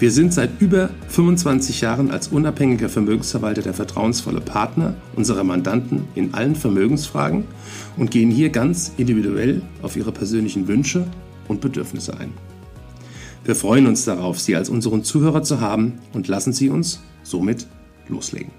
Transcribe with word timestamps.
Wir 0.00 0.12
sind 0.12 0.32
seit 0.32 0.60
über 0.60 0.90
25 1.08 1.80
Jahren 1.80 2.12
als 2.12 2.28
unabhängiger 2.28 2.88
Vermögensverwalter 2.88 3.62
der 3.62 3.74
vertrauensvolle 3.74 4.40
Partner 4.40 4.94
unserer 5.16 5.42
Mandanten 5.42 6.04
in 6.14 6.34
allen 6.34 6.54
Vermögensfragen 6.54 7.42
und 7.96 8.12
gehen 8.12 8.30
hier 8.30 8.50
ganz 8.50 8.92
individuell 8.96 9.60
auf 9.82 9.96
ihre 9.96 10.12
persönlichen 10.12 10.68
Wünsche 10.68 11.04
und 11.48 11.60
Bedürfnisse 11.60 12.16
ein. 12.16 12.32
Wir 13.44 13.56
freuen 13.56 13.88
uns 13.88 14.04
darauf, 14.04 14.38
Sie 14.38 14.54
als 14.54 14.68
unseren 14.68 15.02
Zuhörer 15.02 15.42
zu 15.42 15.60
haben 15.60 15.94
und 16.12 16.28
lassen 16.28 16.52
Sie 16.52 16.68
uns 16.68 17.00
somit 17.24 17.66
loslegen. 18.08 18.52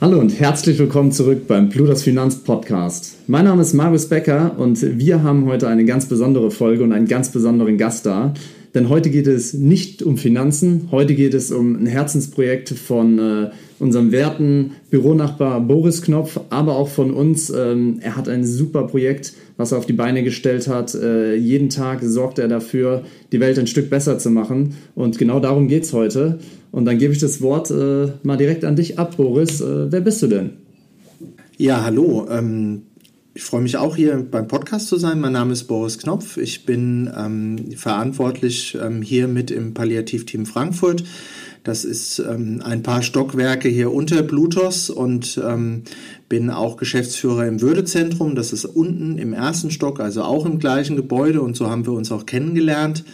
Hallo 0.00 0.20
und 0.20 0.38
herzlich 0.38 0.78
willkommen 0.78 1.10
zurück 1.10 1.48
beim 1.48 1.68
Plutos 1.68 2.04
Finanz 2.04 2.36
Podcast. 2.36 3.16
Mein 3.26 3.44
Name 3.44 3.62
ist 3.62 3.72
Marius 3.72 4.08
Becker 4.08 4.56
und 4.56 4.82
wir 4.98 5.24
haben 5.24 5.46
heute 5.46 5.66
eine 5.66 5.84
ganz 5.84 6.06
besondere 6.06 6.52
Folge 6.52 6.84
und 6.84 6.92
einen 6.92 7.08
ganz 7.08 7.30
besonderen 7.30 7.76
Gast 7.76 8.06
da. 8.06 8.34
Denn 8.74 8.88
heute 8.88 9.10
geht 9.10 9.26
es 9.26 9.52
nicht 9.52 10.02
um 10.02 10.16
Finanzen, 10.16 10.88
heute 10.90 11.14
geht 11.14 11.34
es 11.34 11.52
um 11.52 11.76
ein 11.76 11.86
Herzensprojekt 11.86 12.70
von 12.70 13.18
äh, 13.18 13.50
unserem 13.78 14.12
werten 14.12 14.72
Büronachbar 14.88 15.60
Boris 15.60 16.00
Knopf, 16.00 16.40
aber 16.48 16.76
auch 16.76 16.88
von 16.88 17.12
uns. 17.12 17.50
Ähm, 17.50 17.98
er 18.00 18.16
hat 18.16 18.30
ein 18.30 18.46
super 18.46 18.84
Projekt, 18.86 19.34
was 19.58 19.72
er 19.72 19.78
auf 19.78 19.84
die 19.84 19.92
Beine 19.92 20.22
gestellt 20.22 20.68
hat. 20.68 20.94
Äh, 20.94 21.34
jeden 21.34 21.68
Tag 21.68 22.00
sorgt 22.02 22.38
er 22.38 22.48
dafür, 22.48 23.02
die 23.30 23.40
Welt 23.40 23.58
ein 23.58 23.66
Stück 23.66 23.90
besser 23.90 24.18
zu 24.18 24.30
machen. 24.30 24.74
Und 24.94 25.18
genau 25.18 25.38
darum 25.38 25.68
geht 25.68 25.82
es 25.82 25.92
heute. 25.92 26.38
Und 26.70 26.86
dann 26.86 26.96
gebe 26.96 27.12
ich 27.12 27.18
das 27.18 27.42
Wort 27.42 27.70
äh, 27.70 28.12
mal 28.22 28.38
direkt 28.38 28.64
an 28.64 28.76
dich 28.76 28.98
ab, 28.98 29.18
Boris. 29.18 29.60
Äh, 29.60 29.92
wer 29.92 30.00
bist 30.00 30.22
du 30.22 30.28
denn? 30.28 30.50
Ja, 31.58 31.84
hallo. 31.84 32.26
Ähm 32.30 32.82
ich 33.34 33.44
freue 33.44 33.62
mich 33.62 33.76
auch 33.76 33.96
hier 33.96 34.26
beim 34.30 34.46
Podcast 34.46 34.88
zu 34.88 34.96
sein. 34.96 35.20
Mein 35.20 35.32
Name 35.32 35.52
ist 35.52 35.64
Boris 35.64 35.98
Knopf. 35.98 36.36
Ich 36.36 36.66
bin 36.66 37.10
ähm, 37.16 37.72
verantwortlich 37.76 38.76
ähm, 38.80 39.00
hier 39.00 39.26
mit 39.26 39.50
im 39.50 39.72
Palliativteam 39.72 40.44
Frankfurt. 40.44 41.02
Das 41.64 41.84
ist 41.84 42.18
ähm, 42.18 42.60
ein 42.62 42.82
paar 42.82 43.02
Stockwerke 43.02 43.68
hier 43.68 43.92
unter 43.92 44.22
Blutos 44.22 44.90
und 44.90 45.40
ähm, 45.42 45.84
bin 46.28 46.50
auch 46.50 46.76
Geschäftsführer 46.76 47.46
im 47.46 47.62
Würdezentrum. 47.62 48.34
Das 48.34 48.52
ist 48.52 48.66
unten 48.66 49.16
im 49.16 49.32
ersten 49.32 49.70
Stock, 49.70 50.00
also 50.00 50.24
auch 50.24 50.44
im 50.44 50.58
gleichen 50.58 50.96
Gebäude 50.96 51.40
und 51.40 51.56
so 51.56 51.70
haben 51.70 51.86
wir 51.86 51.92
uns 51.92 52.12
auch 52.12 52.26
kennengelernt. 52.26 53.04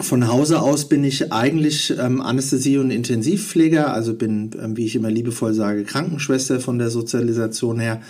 Von 0.00 0.26
Hause 0.26 0.60
aus 0.60 0.88
bin 0.88 1.04
ich 1.04 1.32
eigentlich 1.32 1.94
ähm, 1.98 2.20
Anästhesie- 2.20 2.78
und 2.78 2.90
Intensivpfleger, 2.90 3.94
also 3.94 4.14
bin, 4.14 4.50
ähm, 4.60 4.76
wie 4.76 4.84
ich 4.84 4.96
immer 4.96 5.10
liebevoll 5.10 5.54
sage, 5.54 5.84
Krankenschwester 5.84 6.60
von 6.60 6.78
der 6.78 6.90
Sozialisation 6.90 7.78
her 7.78 8.02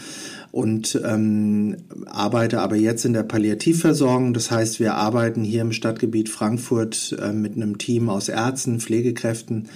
und 0.53 1.01
ähm, 1.03 1.79
arbeite 2.05 2.61
aber 2.61 2.77
jetzt 2.77 3.07
in 3.07 3.15
der 3.15 3.23
Palliativversorgung. 3.23 4.35
Das 4.35 4.51
heißt, 4.51 4.81
wir 4.81 4.95
arbeiten 4.95 5.43
hier 5.43 5.63
im 5.63 5.73
Stadtgebiet 5.73 6.29
Frankfurt 6.29 7.17
äh, 7.21 7.33
mit 7.33 7.57
einem 7.57 7.79
Team 7.79 8.11
aus 8.11 8.29
Ärzten, 8.29 8.79
Pflegekräften, 8.79 9.71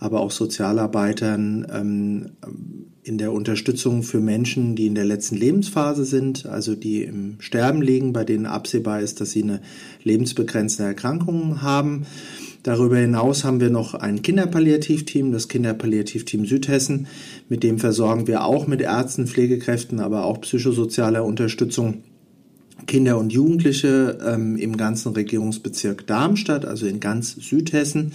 aber 0.00 0.20
auch 0.20 0.30
Sozialarbeitern 0.30 1.66
ähm, 1.70 2.30
in 3.04 3.18
der 3.18 3.32
Unterstützung 3.32 4.02
für 4.02 4.20
Menschen, 4.20 4.74
die 4.74 4.86
in 4.86 4.94
der 4.94 5.04
letzten 5.04 5.36
Lebensphase 5.36 6.06
sind, 6.06 6.46
also 6.46 6.74
die 6.74 7.02
im 7.02 7.36
Sterben 7.40 7.82
liegen, 7.82 8.14
bei 8.14 8.24
denen 8.24 8.46
absehbar 8.46 9.00
ist, 9.00 9.20
dass 9.20 9.32
sie 9.32 9.42
eine 9.42 9.60
lebensbegrenzende 10.02 10.88
Erkrankung 10.88 11.60
haben. 11.60 12.06
Darüber 12.62 12.96
hinaus 12.96 13.42
haben 13.42 13.60
wir 13.60 13.70
noch 13.70 13.94
ein 13.94 14.22
Kinderpalliativteam, 14.22 15.32
das 15.32 15.48
Kinderpalliativteam 15.48 16.46
Südhessen. 16.46 17.08
Mit 17.48 17.64
dem 17.64 17.78
versorgen 17.78 18.28
wir 18.28 18.44
auch 18.44 18.68
mit 18.68 18.80
Ärzten, 18.80 19.26
Pflegekräften, 19.26 19.98
aber 19.98 20.24
auch 20.24 20.40
psychosozialer 20.40 21.24
Unterstützung 21.24 22.04
Kinder 22.86 23.18
und 23.18 23.32
Jugendliche 23.32 24.18
ähm, 24.24 24.56
im 24.56 24.76
ganzen 24.76 25.12
Regierungsbezirk 25.12 26.06
Darmstadt, 26.06 26.64
also 26.64 26.86
in 26.86 27.00
ganz 27.00 27.34
Südhessen. 27.34 28.12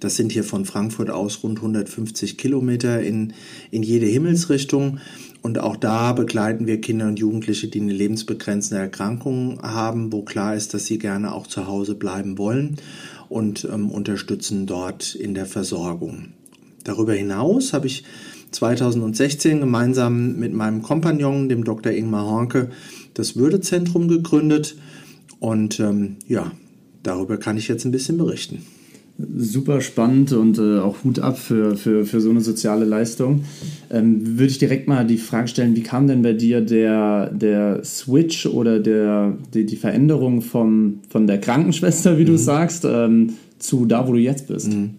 Das 0.00 0.16
sind 0.16 0.32
hier 0.32 0.44
von 0.44 0.64
Frankfurt 0.64 1.10
aus 1.10 1.42
rund 1.42 1.58
150 1.58 2.36
Kilometer 2.36 3.02
in, 3.02 3.32
in 3.70 3.82
jede 3.82 4.06
Himmelsrichtung. 4.06 4.98
Und 5.42 5.58
auch 5.58 5.76
da 5.76 6.12
begleiten 6.12 6.66
wir 6.66 6.80
Kinder 6.80 7.06
und 7.06 7.18
Jugendliche, 7.18 7.68
die 7.68 7.80
eine 7.80 7.92
lebensbegrenzende 7.92 8.82
Erkrankung 8.82 9.60
haben, 9.62 10.12
wo 10.12 10.22
klar 10.22 10.56
ist, 10.56 10.74
dass 10.74 10.86
sie 10.86 10.98
gerne 10.98 11.32
auch 11.32 11.46
zu 11.46 11.66
Hause 11.66 11.94
bleiben 11.94 12.36
wollen 12.36 12.76
und 13.28 13.64
ähm, 13.64 13.90
unterstützen 13.90 14.66
dort 14.66 15.14
in 15.14 15.34
der 15.34 15.46
Versorgung. 15.46 16.28
Darüber 16.84 17.14
hinaus 17.14 17.72
habe 17.72 17.86
ich 17.86 18.04
2016 18.52 19.60
gemeinsam 19.60 20.36
mit 20.36 20.52
meinem 20.52 20.82
Kompagnon, 20.82 21.48
dem 21.48 21.64
Dr. 21.64 21.92
Ingmar 21.92 22.26
Hornke, 22.26 22.70
das 23.14 23.36
Würdezentrum 23.36 24.08
gegründet 24.08 24.76
und 25.40 25.80
ähm, 25.80 26.16
ja, 26.26 26.52
darüber 27.02 27.36
kann 27.38 27.56
ich 27.56 27.68
jetzt 27.68 27.84
ein 27.84 27.92
bisschen 27.92 28.18
berichten 28.18 28.64
super 29.18 29.80
spannend 29.80 30.32
und 30.32 30.58
äh, 30.58 30.78
auch 30.78 31.02
Hut 31.02 31.20
ab 31.20 31.38
für, 31.38 31.76
für, 31.76 32.04
für 32.04 32.20
so 32.20 32.30
eine 32.30 32.40
soziale 32.40 32.84
Leistung. 32.84 33.44
Ähm, 33.90 34.38
Würde 34.38 34.50
ich 34.50 34.58
direkt 34.58 34.88
mal 34.88 35.06
die 35.06 35.16
Frage 35.16 35.48
stellen, 35.48 35.74
wie 35.74 35.82
kam 35.82 36.06
denn 36.06 36.22
bei 36.22 36.34
dir 36.34 36.60
der, 36.60 37.30
der 37.30 37.82
Switch 37.84 38.46
oder 38.46 38.78
der, 38.78 39.36
die, 39.54 39.64
die 39.64 39.76
Veränderung 39.76 40.42
vom, 40.42 41.00
von 41.08 41.26
der 41.26 41.40
Krankenschwester, 41.40 42.18
wie 42.18 42.22
mhm. 42.22 42.26
du 42.26 42.38
sagst, 42.38 42.84
ähm, 42.84 43.34
zu 43.58 43.86
da, 43.86 44.06
wo 44.06 44.12
du 44.12 44.18
jetzt 44.18 44.48
bist? 44.48 44.72
Mhm. 44.72 44.96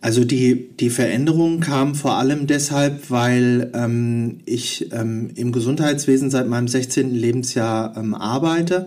Also 0.00 0.24
die, 0.24 0.70
die 0.80 0.90
Veränderung 0.90 1.60
kam 1.60 1.94
vor 1.94 2.14
allem 2.16 2.48
deshalb, 2.48 3.08
weil 3.10 3.70
ähm, 3.72 4.40
ich 4.46 4.92
ähm, 4.92 5.30
im 5.36 5.52
Gesundheitswesen 5.52 6.28
seit 6.28 6.48
meinem 6.48 6.66
16. 6.66 7.14
Lebensjahr 7.14 7.96
ähm, 7.96 8.14
arbeite 8.14 8.86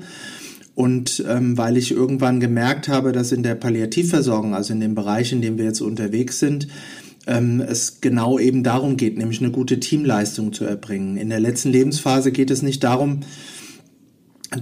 und 0.75 1.23
ähm, 1.27 1.57
weil 1.57 1.77
ich 1.77 1.91
irgendwann 1.91 2.39
gemerkt 2.39 2.89
habe, 2.89 3.13
dass 3.13 3.31
in 3.31 3.43
der 3.43 3.55
Palliativversorgung, 3.55 4.53
also 4.53 4.73
in 4.73 4.81
dem 4.81 4.93
Bereich, 4.93 5.31
in 5.31 5.41
dem 5.41 5.57
wir 5.57 5.65
jetzt 5.65 5.81
unterwegs 5.81 6.39
sind, 6.39 6.67
ähm, 7.27 7.61
es 7.61 8.01
genau 8.01 8.37
eben 8.37 8.63
darum 8.63 8.97
geht, 8.97 9.17
nämlich 9.17 9.41
eine 9.41 9.51
gute 9.51 9.79
Teamleistung 9.79 10.53
zu 10.53 10.65
erbringen. 10.65 11.17
In 11.17 11.29
der 11.29 11.39
letzten 11.39 11.69
Lebensphase 11.69 12.31
geht 12.31 12.51
es 12.51 12.61
nicht 12.61 12.83
darum, 12.83 13.21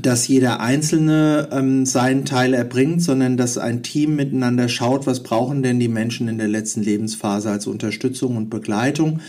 dass 0.02 0.28
jeder 0.28 0.60
Einzelne 0.60 1.50
ähm, 1.52 1.86
seinen 1.86 2.26
Teil 2.26 2.54
erbringt, 2.54 3.02
sondern 3.02 3.36
dass 3.36 3.58
ein 3.58 3.84
Team 3.84 4.16
miteinander 4.16 4.70
schaut, 4.70 5.06
was 5.08 5.24
brauchen 5.24 5.62
denn 5.62 5.80
die 5.80 5.88
Menschen 5.90 6.28
in 6.28 6.38
der 6.38 6.48
letzten 6.48 6.84
Lebensphase 6.84 7.50
als 7.50 7.68
Unterstützung 7.68 8.38
und 8.38 8.50
Begleitung 8.50 9.20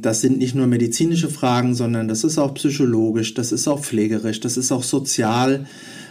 das 0.00 0.20
sind 0.20 0.38
nicht 0.38 0.54
nur 0.54 0.66
medizinische 0.66 1.28
Fragen, 1.28 1.74
sondern 1.74 2.08
das 2.08 2.24
ist 2.24 2.38
auch 2.38 2.54
psychologisch, 2.54 3.34
das 3.34 3.52
ist 3.52 3.68
auch 3.68 3.80
pflegerisch, 3.80 4.40
das 4.40 4.56
ist 4.56 4.72
auch 4.72 4.82
sozial 4.82 5.66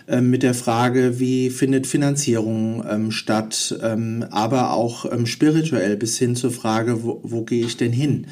ähm, 0.08 0.30
mit 0.30 0.44
der 0.44 0.54
Frage, 0.54 1.20
wie 1.20 1.50
findet 1.50 1.88
Finanzierung 1.88 2.84
ähm, 2.90 3.12
statt, 3.12 3.78
aber 4.30 4.74
auch 4.74 5.06
spirituell 5.26 5.98
bis 5.98 6.18
hin 6.18 6.36
zur 6.36 6.52
Frage, 6.52 7.04
wo, 7.04 7.20
wo 7.24 7.44
gehe 7.44 7.66
ich 7.66 7.78
denn 7.78 7.92
hin? 7.92 8.28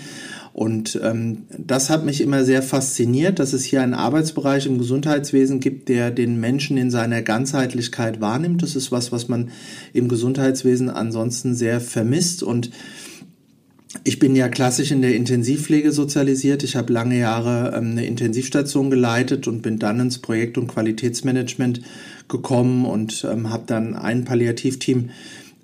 Und 0.60 1.00
ähm, 1.04 1.44
das 1.58 1.90
hat 1.90 2.04
mich 2.04 2.22
immer 2.22 2.44
sehr 2.44 2.62
fasziniert, 2.62 3.40
dass 3.40 3.54
es 3.54 3.64
hier 3.64 3.82
einen 3.82 3.94
Arbeitsbereich 3.94 4.66
im 4.66 4.78
Gesundheitswesen 4.78 5.62
gibt, 5.62 5.88
der 5.88 6.12
den 6.12 6.40
Menschen 6.40 6.78
in 6.78 6.92
seiner 6.92 7.22
Ganzheitlichkeit 7.22 8.20
wahrnimmt. 8.20 8.62
Das 8.62 8.76
ist 8.76 8.92
was, 8.92 9.12
was 9.12 9.28
man 9.28 9.52
im 9.94 10.10
Gesundheitswesen 10.10 10.90
ansonsten 10.90 11.56
sehr 11.56 11.80
vermisst 11.80 12.44
und 12.44 12.72
ich 14.04 14.20
bin 14.20 14.36
ja 14.36 14.50
klassisch 14.50 14.92
in 14.92 15.02
der 15.02 15.16
Intensivpflege 15.16 15.92
sozialisiert. 15.92 16.64
Ich 16.64 16.76
habe 16.76 16.94
lange 16.94 17.18
Jahre 17.18 17.74
ähm, 17.76 17.92
eine 17.92 18.06
Intensivstation 18.06 18.92
geleitet 18.92 19.48
und 19.48 19.62
bin 19.62 19.80
dann 19.80 20.00
ins 20.00 20.20
Projekt- 20.20 20.58
und 20.58 20.68
Qualitätsmanagement 20.68 21.82
gekommen 22.28 22.86
und 22.86 23.26
ähm, 23.30 23.50
habe 23.50 23.64
dann 23.66 23.96
ein 23.96 24.26
Palliativteam 24.26 25.10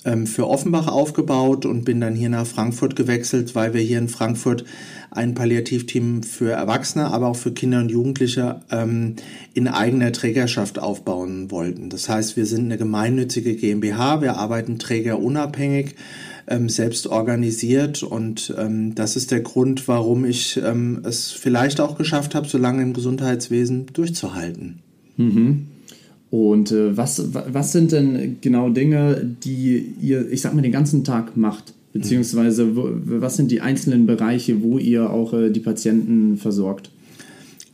ähm, 0.06 0.26
für 0.26 0.48
Offenbach 0.48 0.88
aufgebaut 0.88 1.68
und 1.68 1.86
bin 1.86 2.02
dann 2.02 2.16
hier 2.16 2.30
nach 2.30 2.48
Frankfurt 2.48 2.96
gewechselt, 2.96 3.54
weil 3.54 3.76
wir 3.76 3.82
hier 3.82 4.00
in 4.00 4.10
Frankfurt 4.10 4.66
ein 5.12 5.36
Palliativteam 5.36 6.24
für 6.24 6.52
Erwachsene, 6.52 7.12
aber 7.12 7.28
auch 7.28 7.36
für 7.36 7.52
Kinder 7.52 7.80
und 7.80 7.90
Jugendliche 7.90 8.62
ähm, 8.72 9.18
in 9.54 9.68
eigener 9.68 10.12
Trägerschaft 10.12 10.80
aufbauen 10.80 11.52
wollten. 11.52 11.92
Das 11.92 12.10
heißt, 12.10 12.38
wir 12.38 12.48
sind 12.48 12.66
eine 12.66 12.78
gemeinnützige 12.78 13.56
GmbH, 13.56 14.22
wir 14.22 14.36
arbeiten 14.38 14.80
trägerunabhängig 14.80 15.96
ähm, 16.48 16.70
selbst 16.70 17.08
organisiert. 17.08 18.04
Und 18.04 18.54
ähm, 18.58 18.96
das 18.96 19.16
ist 19.16 19.32
der 19.32 19.42
Grund, 19.42 19.88
warum 19.88 20.26
ich 20.26 20.60
ähm, 20.64 21.02
es 21.04 21.32
vielleicht 21.32 21.80
auch 21.80 21.98
geschafft 21.98 22.36
habe, 22.36 22.48
so 22.48 22.58
lange 22.58 22.84
im 22.84 22.94
Gesundheitswesen 22.94 23.88
durchzuhalten. 23.94 24.80
Mhm. 25.18 25.68
Und 26.30 26.72
äh, 26.72 26.98
was, 26.98 27.34
was 27.34 27.72
sind 27.72 27.92
denn 27.92 28.38
genau 28.42 28.70
Dinge, 28.70 29.36
die 29.44 29.94
ihr, 30.02 30.30
ich 30.30 30.42
sag 30.42 30.54
mal, 30.54 30.62
den 30.62 30.72
ganzen 30.72 31.04
Tag 31.04 31.38
macht? 31.38 31.74
Beziehungsweise 31.94 32.76
wo, 32.76 32.90
was 33.06 33.38
sind 33.38 33.52
die 33.52 33.62
einzelnen 33.62 34.06
Bereiche, 34.06 34.62
wo 34.62 34.78
ihr 34.78 35.10
auch 35.10 35.34
äh, 35.34 35.50
die 35.50 35.62
Patienten 35.62 36.36
versorgt? 36.36 36.90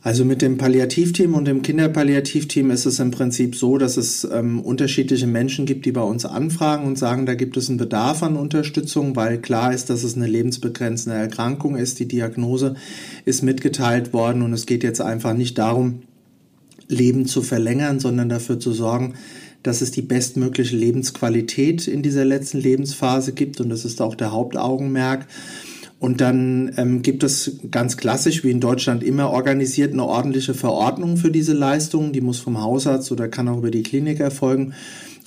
Also 0.04 0.24
mit 0.24 0.42
dem 0.42 0.58
Palliativteam 0.58 1.34
und 1.34 1.44
dem 1.44 1.62
Kinderpalliativteam 1.62 2.72
ist 2.72 2.86
es 2.86 2.98
im 2.98 3.12
Prinzip 3.12 3.54
so, 3.54 3.78
dass 3.78 3.96
es 3.96 4.24
ähm, 4.24 4.60
unterschiedliche 4.60 5.28
Menschen 5.28 5.64
gibt, 5.64 5.86
die 5.86 5.92
bei 5.92 6.02
uns 6.02 6.24
anfragen 6.24 6.88
und 6.88 6.98
sagen, 6.98 7.24
da 7.24 7.34
gibt 7.34 7.56
es 7.56 7.68
einen 7.68 7.78
Bedarf 7.78 8.24
an 8.24 8.36
Unterstützung, 8.36 9.14
weil 9.14 9.40
klar 9.40 9.72
ist, 9.72 9.90
dass 9.90 10.02
es 10.02 10.16
eine 10.16 10.26
lebensbegrenzende 10.26 11.16
Erkrankung 11.16 11.76
ist. 11.76 12.00
Die 12.00 12.08
Diagnose 12.08 12.74
ist 13.26 13.44
mitgeteilt 13.44 14.12
worden 14.12 14.42
und 14.42 14.52
es 14.52 14.66
geht 14.66 14.82
jetzt 14.82 15.00
einfach 15.00 15.34
nicht 15.34 15.56
darum, 15.56 16.02
Leben 16.88 17.26
zu 17.26 17.40
verlängern, 17.40 18.00
sondern 18.00 18.28
dafür 18.28 18.58
zu 18.58 18.72
sorgen, 18.72 19.14
dass 19.62 19.82
es 19.82 19.92
die 19.92 20.02
bestmögliche 20.02 20.76
Lebensqualität 20.76 21.86
in 21.86 22.02
dieser 22.02 22.24
letzten 22.24 22.58
Lebensphase 22.58 23.32
gibt 23.32 23.60
und 23.60 23.68
das 23.68 23.84
ist 23.84 24.02
auch 24.02 24.16
der 24.16 24.32
Hauptaugenmerk. 24.32 25.28
Und 26.02 26.20
dann 26.20 26.72
ähm, 26.78 27.02
gibt 27.02 27.22
es 27.22 27.58
ganz 27.70 27.96
klassisch, 27.96 28.42
wie 28.42 28.50
in 28.50 28.58
Deutschland 28.58 29.04
immer 29.04 29.30
organisiert, 29.30 29.92
eine 29.92 30.04
ordentliche 30.04 30.52
Verordnung 30.52 31.16
für 31.16 31.30
diese 31.30 31.52
Leistungen. 31.52 32.12
Die 32.12 32.20
muss 32.20 32.40
vom 32.40 32.60
Hausarzt 32.60 33.12
oder 33.12 33.28
kann 33.28 33.48
auch 33.48 33.58
über 33.58 33.70
die 33.70 33.84
Klinik 33.84 34.18
erfolgen. 34.18 34.74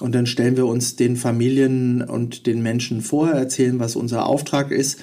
Und 0.01 0.13
dann 0.13 0.25
stellen 0.25 0.57
wir 0.57 0.65
uns 0.65 0.97
den 0.97 1.15
Familien 1.15 2.01
und 2.01 2.45
den 2.45 2.61
Menschen 2.61 2.99
vor, 2.99 3.29
erzählen, 3.29 3.79
was 3.79 3.95
unser 3.95 4.25
Auftrag 4.25 4.71
ist. 4.71 4.99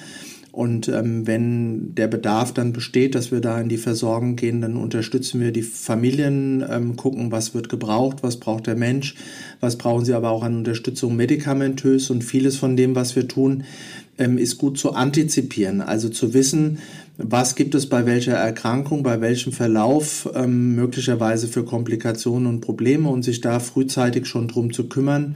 Und 0.53 0.87
ähm, 0.87 1.25
wenn 1.25 1.95
der 1.95 2.07
Bedarf 2.07 2.53
dann 2.53 2.73
besteht, 2.73 3.15
dass 3.15 3.31
wir 3.31 3.41
da 3.41 3.59
in 3.59 3.69
die 3.69 3.79
Versorgung 3.79 4.35
gehen, 4.35 4.61
dann 4.61 4.77
unterstützen 4.77 5.41
wir 5.41 5.51
die 5.51 5.63
Familien, 5.63 6.63
ähm, 6.69 6.95
gucken, 6.95 7.31
was 7.31 7.55
wird 7.55 7.69
gebraucht, 7.69 8.17
was 8.21 8.37
braucht 8.37 8.67
der 8.67 8.75
Mensch, 8.75 9.15
was 9.61 9.79
brauchen 9.79 10.05
sie 10.05 10.13
aber 10.13 10.29
auch 10.29 10.43
an 10.43 10.55
Unterstützung 10.55 11.15
medikamentös. 11.15 12.11
Und 12.11 12.23
vieles 12.23 12.55
von 12.55 12.77
dem, 12.77 12.93
was 12.95 13.15
wir 13.15 13.27
tun, 13.27 13.63
ähm, 14.19 14.37
ist 14.37 14.59
gut 14.59 14.77
zu 14.77 14.93
antizipieren, 14.93 15.81
also 15.81 16.07
zu 16.07 16.35
wissen, 16.35 16.77
was 17.17 17.55
gibt 17.55 17.73
es 17.73 17.89
bei 17.89 18.05
welcher 18.05 18.35
Erkrankung, 18.35 19.01
bei 19.01 19.21
welchem 19.21 19.53
Verlauf 19.53 20.29
ähm, 20.35 20.75
möglicherweise 20.75 21.47
für 21.47 21.65
Komplikationen 21.65 22.45
und 22.45 22.61
Probleme 22.61 23.09
und 23.09 23.23
sich 23.23 23.41
da 23.41 23.59
frühzeitig 23.59 24.27
schon 24.27 24.47
drum 24.47 24.71
zu 24.71 24.87
kümmern 24.87 25.35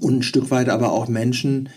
und 0.00 0.18
ein 0.18 0.22
Stück 0.22 0.52
weit 0.52 0.68
aber 0.68 0.92
auch 0.92 1.08
Menschen, 1.08 1.68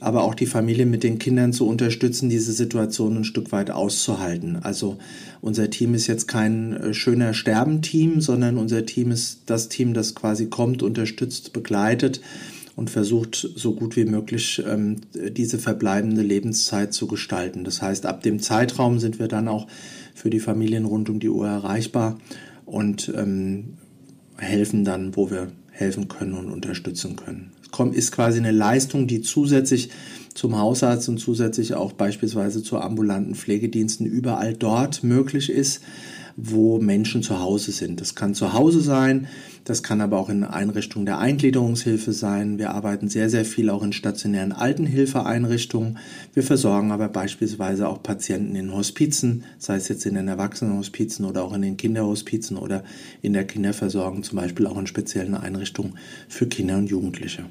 aber 0.00 0.24
auch 0.24 0.34
die 0.34 0.46
Familie 0.46 0.86
mit 0.86 1.04
den 1.04 1.18
Kindern 1.18 1.52
zu 1.52 1.68
unterstützen, 1.68 2.30
diese 2.30 2.52
Situation 2.52 3.18
ein 3.18 3.24
Stück 3.24 3.52
weit 3.52 3.70
auszuhalten. 3.70 4.56
Also 4.56 4.96
unser 5.42 5.70
Team 5.70 5.94
ist 5.94 6.06
jetzt 6.06 6.26
kein 6.26 6.72
äh, 6.72 6.94
schöner 6.94 7.34
Sterbenteam, 7.34 8.20
sondern 8.20 8.56
unser 8.56 8.86
Team 8.86 9.10
ist 9.10 9.42
das 9.46 9.68
Team, 9.68 9.94
das 9.94 10.14
quasi 10.14 10.46
kommt, 10.46 10.82
unterstützt, 10.82 11.52
begleitet 11.52 12.20
und 12.76 12.88
versucht 12.88 13.48
so 13.56 13.74
gut 13.74 13.94
wie 13.96 14.06
möglich 14.06 14.62
ähm, 14.66 15.02
diese 15.14 15.58
verbleibende 15.58 16.22
Lebenszeit 16.22 16.94
zu 16.94 17.06
gestalten. 17.06 17.64
Das 17.64 17.82
heißt, 17.82 18.06
ab 18.06 18.22
dem 18.22 18.40
Zeitraum 18.40 18.98
sind 18.98 19.18
wir 19.18 19.28
dann 19.28 19.48
auch 19.48 19.66
für 20.14 20.30
die 20.30 20.40
Familien 20.40 20.86
rund 20.86 21.10
um 21.10 21.20
die 21.20 21.28
Uhr 21.28 21.46
erreichbar 21.46 22.18
und 22.64 23.12
ähm, 23.14 23.74
helfen 24.38 24.84
dann, 24.84 25.14
wo 25.14 25.30
wir 25.30 25.52
helfen 25.70 26.08
können 26.08 26.32
und 26.32 26.50
unterstützen 26.50 27.16
können. 27.16 27.52
Kommt, 27.70 27.94
ist 27.94 28.12
quasi 28.12 28.38
eine 28.38 28.50
Leistung, 28.50 29.06
die 29.06 29.20
zusätzlich 29.20 29.90
zum 30.34 30.58
Hausarzt 30.58 31.08
und 31.08 31.18
zusätzlich 31.18 31.74
auch 31.74 31.92
beispielsweise 31.92 32.62
zu 32.62 32.78
ambulanten 32.78 33.34
Pflegediensten 33.34 34.06
überall 34.06 34.54
dort 34.54 35.02
möglich 35.02 35.50
ist, 35.50 35.82
wo 36.36 36.78
Menschen 36.78 37.22
zu 37.22 37.40
Hause 37.40 37.72
sind. 37.72 38.00
Das 38.00 38.14
kann 38.14 38.34
zu 38.34 38.52
Hause 38.52 38.80
sein, 38.80 39.26
das 39.64 39.82
kann 39.82 40.00
aber 40.00 40.18
auch 40.18 40.28
in 40.28 40.44
Einrichtungen 40.44 41.06
der 41.06 41.18
Eingliederungshilfe 41.18 42.12
sein. 42.12 42.58
Wir 42.58 42.70
arbeiten 42.70 43.08
sehr, 43.08 43.30
sehr 43.30 43.44
viel 43.44 43.70
auch 43.70 43.82
in 43.82 43.92
stationären 43.92 44.52
Altenhilfeeinrichtungen. 44.52 45.98
Wir 46.34 46.42
versorgen 46.42 46.92
aber 46.92 47.08
beispielsweise 47.08 47.88
auch 47.88 48.02
Patienten 48.02 48.56
in 48.56 48.72
Hospizen, 48.72 49.44
sei 49.58 49.76
es 49.76 49.88
jetzt 49.88 50.06
in 50.06 50.14
den 50.14 50.28
Erwachsenenhospizen 50.28 51.24
oder 51.24 51.44
auch 51.44 51.52
in 51.52 51.62
den 51.62 51.76
Kinderhospizen 51.76 52.56
oder 52.56 52.84
in 53.22 53.32
der 53.32 53.44
Kinderversorgung, 53.44 54.22
zum 54.22 54.38
Beispiel 54.38 54.66
auch 54.66 54.78
in 54.78 54.86
speziellen 54.86 55.34
Einrichtungen 55.34 55.94
für 56.28 56.46
Kinder 56.46 56.78
und 56.78 56.90
Jugendliche. 56.90 57.44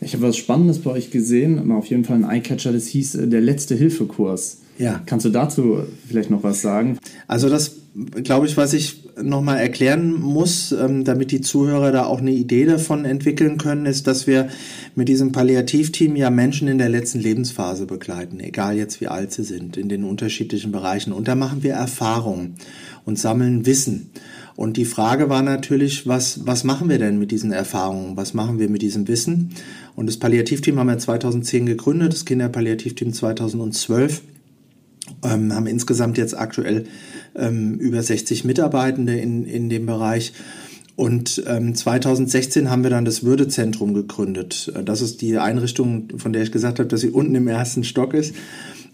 Ich 0.00 0.12
habe 0.12 0.24
was 0.24 0.36
Spannendes 0.36 0.80
bei 0.80 0.90
euch 0.90 1.10
gesehen, 1.10 1.70
auf 1.72 1.86
jeden 1.86 2.04
Fall 2.04 2.16
ein 2.16 2.28
Eyecatcher, 2.28 2.72
das 2.72 2.86
hieß 2.88 3.14
äh, 3.14 3.28
der 3.28 3.40
letzte 3.40 3.74
Hilfekurs. 3.74 4.58
Ja. 4.78 5.02
Kannst 5.06 5.24
du 5.24 5.30
dazu 5.30 5.78
vielleicht 6.08 6.30
noch 6.30 6.42
was 6.42 6.60
sagen? 6.62 6.98
Also 7.28 7.48
das 7.48 7.76
glaube 8.22 8.46
ich, 8.46 8.56
was 8.56 8.72
ich 8.72 9.04
nochmal 9.22 9.58
erklären 9.58 10.20
muss, 10.20 10.72
ähm, 10.72 11.04
damit 11.04 11.30
die 11.30 11.40
Zuhörer 11.40 11.92
da 11.92 12.06
auch 12.06 12.18
eine 12.18 12.32
Idee 12.32 12.64
davon 12.64 13.04
entwickeln 13.04 13.56
können, 13.56 13.86
ist, 13.86 14.08
dass 14.08 14.26
wir 14.26 14.48
mit 14.96 15.08
diesem 15.08 15.30
Palliativteam 15.30 16.16
ja 16.16 16.30
Menschen 16.30 16.66
in 16.66 16.78
der 16.78 16.88
letzten 16.88 17.20
Lebensphase 17.20 17.86
begleiten, 17.86 18.40
egal 18.40 18.76
jetzt 18.76 19.00
wie 19.00 19.06
alt 19.06 19.32
sie 19.32 19.44
sind, 19.44 19.76
in 19.76 19.88
den 19.88 20.02
unterschiedlichen 20.02 20.72
Bereichen. 20.72 21.12
Und 21.12 21.28
da 21.28 21.36
machen 21.36 21.62
wir 21.62 21.74
Erfahrungen 21.74 22.56
und 23.04 23.18
sammeln 23.18 23.66
Wissen. 23.66 24.10
Und 24.56 24.76
die 24.76 24.84
Frage 24.84 25.28
war 25.28 25.42
natürlich, 25.42 26.06
was, 26.06 26.46
was 26.46 26.64
machen 26.64 26.88
wir 26.88 26.98
denn 26.98 27.18
mit 27.18 27.30
diesen 27.30 27.52
Erfahrungen? 27.52 28.16
Was 28.16 28.34
machen 28.34 28.58
wir 28.58 28.68
mit 28.68 28.82
diesem 28.82 29.06
Wissen? 29.06 29.50
Und 29.94 30.06
das 30.06 30.16
Palliativteam 30.16 30.78
haben 30.78 30.88
wir 30.88 30.98
2010 30.98 31.66
gegründet, 31.66 32.12
das 32.12 32.24
Kinderpalliativteam 32.24 33.12
2012 33.12 34.22
ähm, 35.24 35.54
haben 35.54 35.66
insgesamt 35.66 36.18
jetzt 36.18 36.36
aktuell 36.36 36.84
ähm, 37.34 37.78
über 37.78 38.02
60 38.02 38.44
Mitarbeitende 38.44 39.16
in, 39.16 39.44
in 39.44 39.68
dem 39.68 39.86
Bereich. 39.86 40.32
Und 40.96 41.42
ähm, 41.48 41.74
2016 41.74 42.70
haben 42.70 42.84
wir 42.84 42.90
dann 42.90 43.04
das 43.04 43.24
Würdezentrum 43.24 43.94
gegründet. 43.94 44.72
Das 44.84 45.00
ist 45.00 45.22
die 45.22 45.38
Einrichtung, 45.38 46.08
von 46.16 46.32
der 46.32 46.42
ich 46.42 46.52
gesagt 46.52 46.78
habe, 46.78 46.88
dass 46.88 47.00
sie 47.00 47.10
unten 47.10 47.34
im 47.34 47.48
ersten 47.48 47.82
Stock 47.82 48.14
ist. 48.14 48.34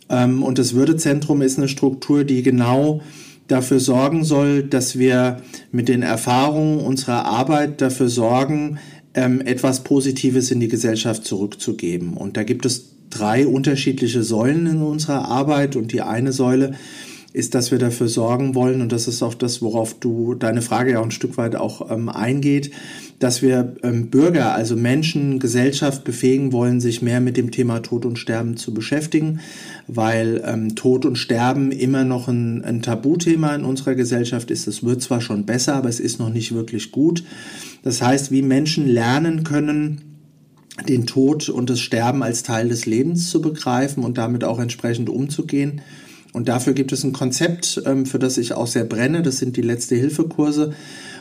Ähm, 0.08 0.42
und 0.42 0.58
das 0.58 0.74
Würdezentrum 0.74 1.42
ist 1.42 1.58
eine 1.58 1.68
Struktur, 1.68 2.24
die 2.24 2.42
genau 2.42 3.02
dafür 3.48 3.80
sorgen 3.80 4.24
soll, 4.24 4.62
dass 4.62 4.98
wir 4.98 5.42
mit 5.72 5.88
den 5.88 6.02
Erfahrungen 6.02 6.80
unserer 6.80 7.26
Arbeit 7.26 7.80
dafür 7.80 8.08
sorgen, 8.08 8.78
ähm, 9.14 9.40
etwas 9.40 9.82
Positives 9.82 10.50
in 10.50 10.60
die 10.60 10.68
Gesellschaft 10.68 11.24
zurückzugeben. 11.24 12.14
Und 12.14 12.36
da 12.36 12.44
gibt 12.44 12.64
es 12.64 12.96
drei 13.10 13.46
unterschiedliche 13.46 14.22
Säulen 14.22 14.66
in 14.66 14.82
unserer 14.82 15.26
Arbeit 15.28 15.76
und 15.76 15.92
die 15.92 16.02
eine 16.02 16.32
Säule 16.32 16.72
ist, 17.32 17.54
dass 17.54 17.70
wir 17.70 17.78
dafür 17.78 18.08
sorgen 18.08 18.54
wollen, 18.54 18.80
und 18.80 18.90
das 18.90 19.06
ist 19.06 19.22
auch 19.22 19.34
das, 19.34 19.62
worauf 19.62 19.94
du 19.98 20.34
deine 20.34 20.62
Frage 20.62 20.92
ja 20.92 21.00
auch 21.00 21.04
ein 21.04 21.10
Stück 21.12 21.36
weit 21.36 21.54
auch 21.54 21.90
ähm, 21.90 22.08
eingeht, 22.08 22.72
dass 23.20 23.40
wir 23.42 23.76
ähm, 23.82 24.10
Bürger, 24.10 24.54
also 24.54 24.74
Menschen, 24.76 25.38
Gesellschaft 25.38 26.02
befähigen 26.02 26.52
wollen, 26.52 26.80
sich 26.80 27.02
mehr 27.02 27.20
mit 27.20 27.36
dem 27.36 27.52
Thema 27.52 27.80
Tod 27.80 28.04
und 28.04 28.18
Sterben 28.18 28.56
zu 28.56 28.74
beschäftigen, 28.74 29.40
weil 29.86 30.42
ähm, 30.44 30.74
Tod 30.74 31.04
und 31.04 31.16
Sterben 31.16 31.70
immer 31.70 32.04
noch 32.04 32.26
ein, 32.26 32.64
ein 32.64 32.82
Tabuthema 32.82 33.54
in 33.54 33.64
unserer 33.64 33.94
Gesellschaft 33.94 34.50
ist. 34.50 34.66
Es 34.66 34.82
wird 34.82 35.02
zwar 35.02 35.20
schon 35.20 35.46
besser, 35.46 35.74
aber 35.74 35.88
es 35.88 36.00
ist 36.00 36.18
noch 36.18 36.30
nicht 36.30 36.52
wirklich 36.52 36.90
gut. 36.90 37.22
Das 37.82 38.02
heißt, 38.02 38.32
wie 38.32 38.42
Menschen 38.42 38.88
lernen 38.88 39.44
können, 39.44 40.09
den 40.88 41.06
Tod 41.06 41.48
und 41.48 41.70
das 41.70 41.80
Sterben 41.80 42.22
als 42.22 42.42
Teil 42.42 42.68
des 42.68 42.86
Lebens 42.86 43.30
zu 43.30 43.40
begreifen 43.40 44.04
und 44.04 44.18
damit 44.18 44.44
auch 44.44 44.58
entsprechend 44.58 45.08
umzugehen. 45.08 45.80
Und 46.32 46.48
dafür 46.48 46.74
gibt 46.74 46.92
es 46.92 47.02
ein 47.04 47.12
Konzept, 47.12 47.82
ähm, 47.86 48.06
für 48.06 48.18
das 48.18 48.38
ich 48.38 48.52
auch 48.52 48.66
sehr 48.66 48.84
brenne. 48.84 49.22
Das 49.22 49.38
sind 49.38 49.56
die 49.56 49.62
Letzte-Hilfe-Kurse. 49.62 50.74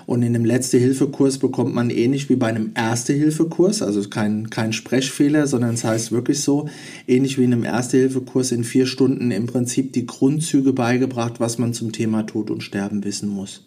Und 0.05 0.23
in 0.23 0.33
dem 0.33 0.45
Letzte-Hilfe-Kurs 0.45 1.37
bekommt 1.37 1.73
man 1.75 1.91
ähnlich 1.91 2.29
wie 2.29 2.35
bei 2.35 2.47
einem 2.47 2.71
Erste-Hilfe-Kurs, 2.73 3.83
also 3.83 4.01
kein, 4.09 4.49
kein 4.49 4.73
Sprechfehler, 4.73 5.45
sondern 5.45 5.75
es 5.75 5.83
heißt 5.83 6.11
wirklich 6.11 6.41
so, 6.41 6.67
ähnlich 7.07 7.37
wie 7.37 7.43
in 7.43 7.53
einem 7.53 7.63
Erste-Hilfe-Kurs 7.63 8.51
in 8.51 8.63
vier 8.63 8.87
Stunden 8.87 9.29
im 9.29 9.45
Prinzip 9.45 9.93
die 9.93 10.07
Grundzüge 10.07 10.73
beigebracht, 10.73 11.39
was 11.39 11.59
man 11.59 11.73
zum 11.73 11.91
Thema 11.91 12.23
Tod 12.23 12.49
und 12.49 12.63
Sterben 12.63 13.03
wissen 13.03 13.29
muss. 13.29 13.65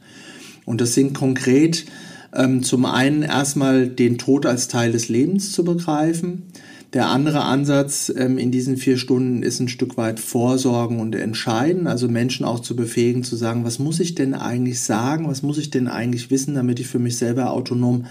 Und 0.65 0.81
das 0.81 0.95
sind 0.95 1.15
konkret 1.15 1.87
ähm, 2.35 2.63
zum 2.63 2.85
einen 2.85 3.23
erstmal 3.23 3.89
den 3.89 4.19
Tod 4.19 4.47
als 4.47 4.69
Teil 4.69 4.93
des 4.93 5.09
Lebens 5.09 5.53
zu 5.53 5.65
begreifen. 5.65 6.45
Der 6.93 7.09
andere 7.09 7.43
Ansatz 7.43 8.13
ähm, 8.15 8.37
in 8.37 8.51
diesen 8.51 8.77
vier 8.77 8.99
Stunden 8.99 9.43
ist 9.43 9.61
ein 9.61 9.69
Stück 9.69 9.97
weit 9.97 10.21
Vorsorgen 10.21 11.01
und 11.01 11.15
Entscheiden, 11.15 11.87
also 11.87 12.07
Menschen 12.07 12.45
auch 12.45 12.61
zu 12.61 12.77
befähigen, 12.77 13.25
zu 13.25 13.35
sagen, 13.37 13.65
was 13.65 13.79
muss 13.79 13.99
ich 13.99 14.15
denn 14.15 14.35
eigentlich 14.35 14.81
sagen, 14.81 15.27
was 15.27 15.43
muss 15.43 15.57
ich 15.57 15.71
denn 15.71 15.89
eigentlich 15.89 16.31
wissen, 16.31 16.55
damit 16.55 16.81
ich 16.81 16.89
für 16.89 16.99
mich 16.99 17.17
selber 17.17 17.51
autonom 17.51 18.05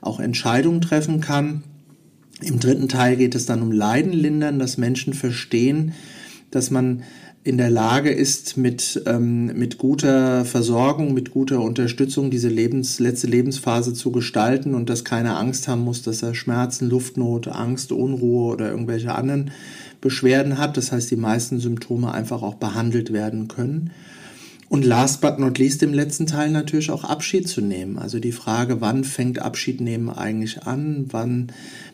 auch 0.00 0.20
Entscheidungen 0.20 0.80
treffen 0.80 1.20
kann. 1.20 1.64
Im 2.40 2.60
dritten 2.60 2.88
Teil 2.88 3.16
geht 3.16 3.34
es 3.34 3.46
dann 3.46 3.62
um 3.62 3.72
Leiden 3.72 4.12
lindern, 4.12 4.58
dass 4.58 4.78
Menschen 4.78 5.12
verstehen, 5.12 5.92
dass 6.50 6.70
man 6.70 7.02
in 7.42 7.56
der 7.56 7.70
Lage 7.70 8.10
ist, 8.10 8.58
mit, 8.58 9.02
ähm, 9.06 9.46
mit 9.46 9.78
guter 9.78 10.44
Versorgung, 10.44 11.14
mit 11.14 11.30
guter 11.30 11.60
Unterstützung 11.62 12.30
diese 12.30 12.48
Lebens, 12.48 12.98
letzte 12.98 13.28
Lebensphase 13.28 13.94
zu 13.94 14.12
gestalten 14.12 14.74
und 14.74 14.90
dass 14.90 15.04
keiner 15.04 15.38
Angst 15.38 15.66
haben 15.66 15.80
muss, 15.80 16.02
dass 16.02 16.22
er 16.22 16.34
Schmerzen, 16.34 16.90
Luftnot, 16.90 17.48
Angst, 17.48 17.92
Unruhe 17.92 18.52
oder 18.52 18.70
irgendwelche 18.70 19.14
anderen 19.14 19.52
Beschwerden 20.02 20.58
hat. 20.58 20.76
Das 20.76 20.92
heißt, 20.92 21.10
die 21.10 21.16
meisten 21.16 21.60
Symptome 21.60 22.12
einfach 22.12 22.42
auch 22.42 22.56
behandelt 22.56 23.10
werden 23.10 23.48
können. 23.48 23.90
Und 24.68 24.84
last 24.84 25.20
but 25.20 25.40
not 25.40 25.58
least 25.58 25.82
im 25.82 25.92
letzten 25.92 26.26
Teil 26.26 26.50
natürlich 26.50 26.92
auch 26.92 27.02
Abschied 27.02 27.48
zu 27.48 27.60
nehmen. 27.60 27.98
Also 27.98 28.20
die 28.20 28.30
Frage, 28.30 28.80
wann 28.80 29.02
fängt 29.02 29.40
Abschied 29.40 29.80
nehmen 29.80 30.10
eigentlich 30.10 30.62
an? 30.62 31.06
Wann 31.08 31.50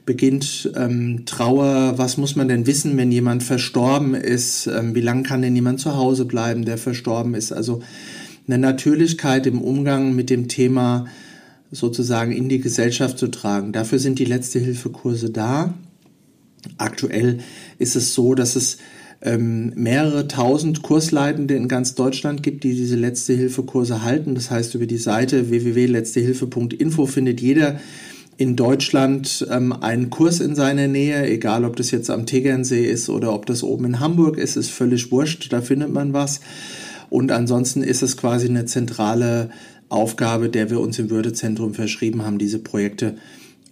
beginnt 0.06 0.70
ähm, 0.76 1.24
Trauer, 1.26 1.94
was 1.98 2.16
muss 2.16 2.36
man 2.36 2.48
denn 2.48 2.66
wissen, 2.66 2.96
wenn 2.96 3.10
jemand 3.10 3.42
verstorben 3.42 4.14
ist, 4.14 4.68
ähm, 4.68 4.94
wie 4.94 5.00
lange 5.00 5.24
kann 5.24 5.42
denn 5.42 5.54
jemand 5.54 5.80
zu 5.80 5.96
Hause 5.96 6.24
bleiben, 6.24 6.64
der 6.64 6.78
verstorben 6.78 7.34
ist. 7.34 7.52
Also 7.52 7.82
eine 8.46 8.58
Natürlichkeit 8.58 9.46
im 9.46 9.60
Umgang 9.60 10.14
mit 10.14 10.30
dem 10.30 10.46
Thema 10.46 11.06
sozusagen 11.72 12.30
in 12.30 12.48
die 12.48 12.60
Gesellschaft 12.60 13.18
zu 13.18 13.26
tragen. 13.26 13.72
Dafür 13.72 13.98
sind 13.98 14.20
die 14.20 14.24
Letzte-Hilfe-Kurse 14.24 15.30
da. 15.30 15.74
Aktuell 16.78 17.38
ist 17.78 17.96
es 17.96 18.14
so, 18.14 18.36
dass 18.36 18.54
es 18.54 18.78
ähm, 19.22 19.72
mehrere 19.74 20.28
tausend 20.28 20.82
Kursleitende 20.82 21.54
in 21.54 21.66
ganz 21.66 21.96
Deutschland 21.96 22.44
gibt, 22.44 22.62
die 22.62 22.76
diese 22.76 22.96
Letzte-Hilfe-Kurse 22.96 24.04
halten. 24.04 24.36
Das 24.36 24.52
heißt, 24.52 24.76
über 24.76 24.86
die 24.86 24.98
Seite 24.98 25.50
www.letztehilfe.info 25.50 27.06
findet 27.06 27.40
jeder 27.40 27.80
in 28.38 28.56
Deutschland 28.56 29.46
ähm, 29.50 29.72
einen 29.72 30.10
Kurs 30.10 30.40
in 30.40 30.54
seiner 30.54 30.88
Nähe, 30.88 31.26
egal 31.26 31.64
ob 31.64 31.76
das 31.76 31.90
jetzt 31.90 32.10
am 32.10 32.26
Tegernsee 32.26 32.84
ist 32.84 33.08
oder 33.08 33.32
ob 33.32 33.46
das 33.46 33.62
oben 33.62 33.86
in 33.86 34.00
Hamburg 34.00 34.36
ist, 34.36 34.56
ist 34.56 34.70
völlig 34.70 35.10
wurscht, 35.10 35.52
da 35.52 35.60
findet 35.60 35.92
man 35.92 36.12
was. 36.12 36.40
Und 37.08 37.32
ansonsten 37.32 37.82
ist 37.82 38.02
es 38.02 38.16
quasi 38.16 38.48
eine 38.48 38.66
zentrale 38.66 39.50
Aufgabe, 39.88 40.48
der 40.48 40.70
wir 40.70 40.80
uns 40.80 40.98
im 40.98 41.10
Würdezentrum 41.10 41.72
verschrieben 41.72 42.24
haben, 42.24 42.38
diese 42.38 42.58
Projekte 42.58 43.16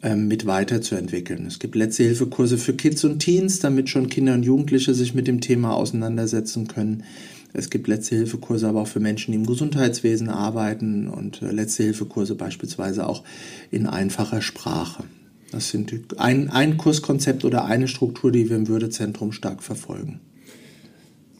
ähm, 0.02 0.28
mit 0.28 0.47
weiterzuentwickeln. 0.47 1.47
Es 1.47 1.59
gibt 1.59 1.75
Letzte-Hilfe-Kurse 1.75 2.56
für 2.56 2.75
Kids 2.75 3.04
und 3.04 3.18
Teens, 3.18 3.59
damit 3.59 3.88
schon 3.88 4.09
Kinder 4.09 4.35
und 4.35 4.44
Jugendliche 4.44 4.94
sich 4.94 5.14
mit 5.14 5.26
dem 5.26 5.40
Thema 5.40 5.75
auseinandersetzen 5.75 6.68
können. 6.68 7.04
Es 7.57 7.71
gibt 7.71 7.87
Letzte-Hilfe-Kurse 7.87 8.69
aber 8.69 8.83
auch 8.83 8.89
für 8.89 9.01
Menschen, 9.01 9.31
die 9.31 9.39
im 9.39 9.47
Gesundheitswesen 9.47 10.29
arbeiten 10.29 11.09
und 11.09 11.41
äh, 11.41 11.53
Letzte-Hilfe-Kurse 11.53 12.35
beispielsweise 12.35 13.07
auch 13.07 13.23
in 13.71 13.87
einfacher 13.87 14.43
Sprache. 14.43 15.05
Das 15.53 15.71
sind 15.71 16.19
ein, 16.19 16.51
ein 16.51 16.77
Kurskonzept 16.77 17.45
oder 17.45 17.65
eine 17.65 17.87
Struktur, 17.87 18.33
die 18.33 18.51
wir 18.51 18.57
im 18.57 18.67
Würdezentrum 18.67 19.31
stark 19.31 19.63
verfolgen. 19.63 20.21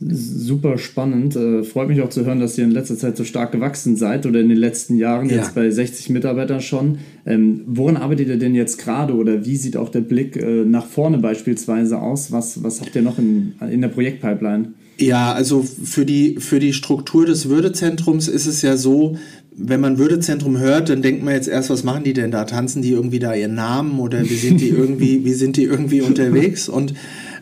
Super 0.01 0.77
spannend. 0.77 1.37
Äh, 1.37 1.63
freut 1.63 1.89
mich 1.89 2.03
auch 2.03 2.09
zu 2.09 2.25
hören, 2.25 2.41
dass 2.41 2.59
ihr 2.59 2.65
in 2.65 2.73
letzter 2.73 2.97
Zeit 2.97 3.17
so 3.17 3.25
stark 3.25 3.53
gewachsen 3.53 3.97
seid 3.97 4.27
oder 4.27 4.41
in 4.41 4.49
den 4.49 4.59
letzten 4.59 4.97
Jahren, 4.97 5.29
ja. 5.29 5.37
jetzt 5.37 5.55
bei 5.55 5.71
60 5.71 6.11
Mitarbeitern 6.11 6.61
schon. 6.61 6.99
Ähm, 7.25 7.63
woran 7.67 7.97
arbeitet 7.97 8.29
ihr 8.29 8.39
denn 8.39 8.55
jetzt 8.55 8.79
gerade 8.79 9.15
oder 9.15 9.47
wie 9.47 9.57
sieht 9.57 9.77
auch 9.77 9.89
der 9.89 10.01
Blick 10.01 10.37
äh, 10.37 10.65
nach 10.65 10.87
vorne 10.87 11.19
beispielsweise 11.19 12.01
aus? 12.01 12.33
Was, 12.33 12.63
was 12.63 12.81
habt 12.81 12.95
ihr 12.97 13.03
noch 13.03 13.19
in, 13.19 13.55
in 13.71 13.81
der 13.81 13.89
Projektpipeline? 13.89 14.75
Ja, 14.99 15.33
also 15.33 15.63
für 15.63 16.05
die, 16.05 16.37
für 16.39 16.61
die 16.61 16.73
Struktur 16.73 17.27
des 17.27 17.49
Würdezentrums 17.49 18.29
ist 18.29 18.47
es 18.47 18.63
ja 18.63 18.77
so, 18.77 19.17
wenn 19.57 19.81
man 19.81 19.99
Würdezentrum 19.99 20.59
hört, 20.59 20.89
dann 20.89 21.03
denkt 21.03 21.23
man 21.23 21.35
jetzt 21.35 21.49
erst, 21.49 21.71
was 21.71 21.85
machen 21.85 22.05
die 22.05 22.13
denn 22.13 22.31
da? 22.31 22.45
Tanzen 22.45 22.83
die 22.83 22.91
irgendwie 22.91 23.21
da 23.21 23.35
ihren 23.35 23.55
Namen 23.55 23.99
oder 24.01 24.23
wie 24.29 24.37
sind 24.37 24.61
die 24.61 24.69
irgendwie, 24.71 25.25
wie 25.25 25.33
sind 25.35 25.57
die 25.57 25.65
irgendwie 25.65 26.01
unterwegs? 26.01 26.69
Und 26.69 26.95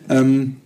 ähm, 0.09 0.57